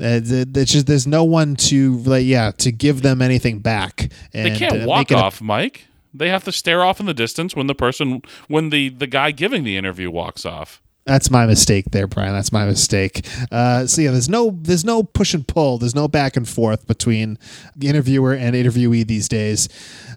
[0.00, 4.10] Uh, there's just there's no one to like yeah to give them anything back.
[4.32, 5.84] And, they can't uh, walk it a- off, Mike.
[6.14, 9.30] They have to stare off in the distance when the person, when the the guy
[9.30, 10.80] giving the interview walks off.
[11.06, 12.32] That's my mistake there, Brian.
[12.32, 13.26] That's my mistake.
[13.52, 15.76] Uh, so yeah, there's no there's no push and pull.
[15.76, 17.38] There's no back and forth between
[17.76, 19.68] the interviewer and interviewee these days.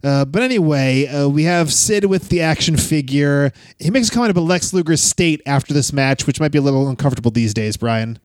[0.01, 3.51] Uh, but anyway, uh, we have Sid with the action figure.
[3.79, 6.61] He makes a comment about Lex Luger's state after this match, which might be a
[6.61, 8.19] little uncomfortable these days, Brian.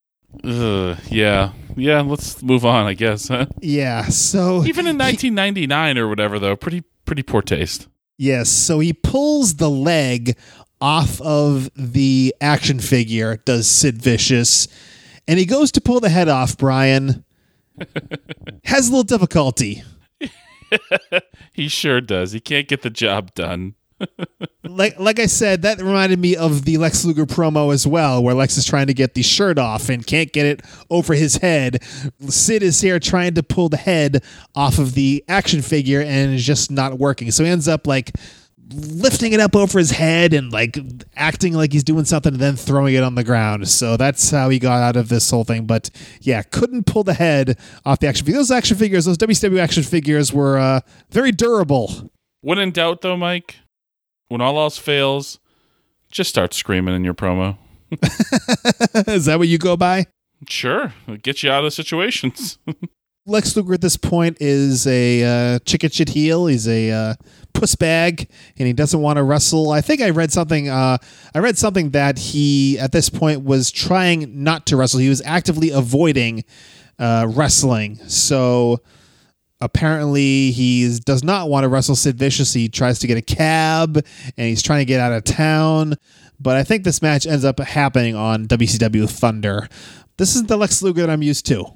[0.45, 2.01] Ugh, yeah, yeah.
[2.01, 3.27] Let's move on, I guess.
[3.27, 3.47] Huh?
[3.61, 4.05] Yeah.
[4.05, 7.89] So Even in 1999 or whatever, though, pretty pretty poor taste.
[8.19, 10.37] Yes, so he pulls the leg
[10.83, 14.67] off of the action figure, does Sid Vicious,
[15.29, 17.25] and he goes to pull the head off, Brian.
[18.65, 19.83] Has a little difficulty.
[21.55, 22.33] He sure does.
[22.33, 23.75] He can't get the job done.
[24.65, 28.35] Like like I said, that reminded me of the Lex Luger promo as well, where
[28.35, 31.83] Lex is trying to get the shirt off and can't get it over his head.
[32.27, 36.45] Sid is here trying to pull the head off of the action figure and it's
[36.45, 37.31] just not working.
[37.33, 38.13] So he ends up like
[38.75, 40.79] lifting it up over his head and like
[41.17, 43.69] acting like he's doing something and then throwing it on the ground.
[43.69, 45.67] So that's how he got out of this whole thing.
[45.67, 45.91] But
[46.21, 48.39] yeah, couldn't pull the head off the action figure.
[48.39, 50.81] Those action figures, those WCW action figures were uh,
[51.11, 52.11] very durable.
[52.41, 53.57] When in doubt, though, Mike,
[54.29, 55.39] when all else fails,
[56.11, 57.57] just start screaming in your promo.
[59.09, 60.07] Is that what you go by?
[60.49, 62.59] Sure, it gets you out of situations.
[63.27, 65.23] Lex Luger at this point is a
[65.55, 66.47] uh, chicken shit heel.
[66.47, 67.15] He's a uh,
[67.63, 68.29] puss bag,
[68.59, 69.71] and he doesn't want to wrestle.
[69.71, 70.69] I think I read something.
[70.69, 70.99] Uh,
[71.33, 74.99] I read something that he at this point was trying not to wrestle.
[74.99, 76.45] He was actively avoiding
[76.99, 78.01] uh, wrestling.
[78.09, 78.81] So
[79.61, 82.53] apparently he does not want to wrestle Sid Vicious.
[82.53, 85.95] He tries to get a cab and he's trying to get out of town.
[86.41, 89.69] But I think this match ends up happening on WCW Thunder.
[90.17, 91.65] This is the Lex Luger that I'm used to.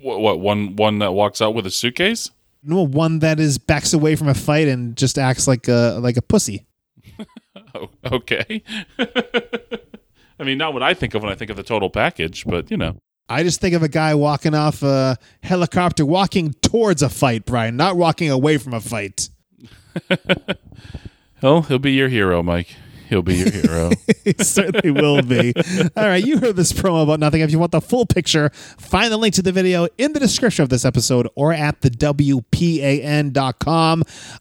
[0.00, 2.30] What, what one one that walks out with a suitcase?
[2.62, 6.16] No one that is backs away from a fight and just acts like a like
[6.16, 6.66] a pussy.
[7.74, 8.62] Oh, okay.
[8.98, 12.70] I mean, not what I think of when I think of the total package, but
[12.70, 12.98] you know.
[13.30, 17.76] I just think of a guy walking off a helicopter, walking towards a fight, Brian,
[17.76, 19.30] not walking away from a fight.
[21.42, 22.76] Well, he'll be your hero, Mike.
[23.12, 23.90] He'll be your hero.
[24.24, 25.52] He certainly will be.
[25.96, 27.42] All right, you heard this promo about nothing.
[27.42, 28.48] If you want the full picture,
[28.78, 31.90] find the link to the video in the description of this episode or at the
[31.90, 33.34] WPAN.com.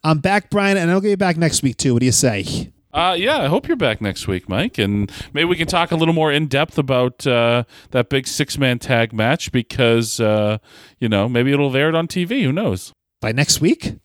[0.03, 1.93] I'm back, Brian, and I'll get you back next week too.
[1.93, 2.71] What do you say?
[2.93, 5.95] Uh, yeah, I hope you're back next week, Mike, and maybe we can talk a
[5.95, 10.59] little more in depth about uh, that big six man tag match because uh,
[10.99, 12.43] you know maybe it'll air it on TV.
[12.43, 12.93] Who knows?
[13.19, 13.95] By next week?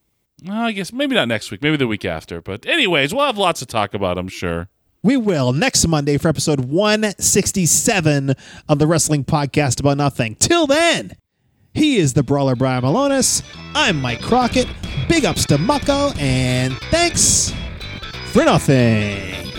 [0.48, 2.40] I guess maybe not next week, maybe the week after.
[2.42, 4.18] But anyways, we'll have lots to talk about.
[4.18, 4.68] I'm sure.
[5.02, 8.34] We will next Monday for episode 167
[8.68, 10.34] of the Wrestling Podcast About Nothing.
[10.34, 11.12] Till then,
[11.72, 13.42] he is the brawler Brian Milonas.
[13.74, 14.66] I'm Mike Crockett.
[15.08, 17.52] Big ups to Mucko, and thanks
[18.32, 19.55] for nothing.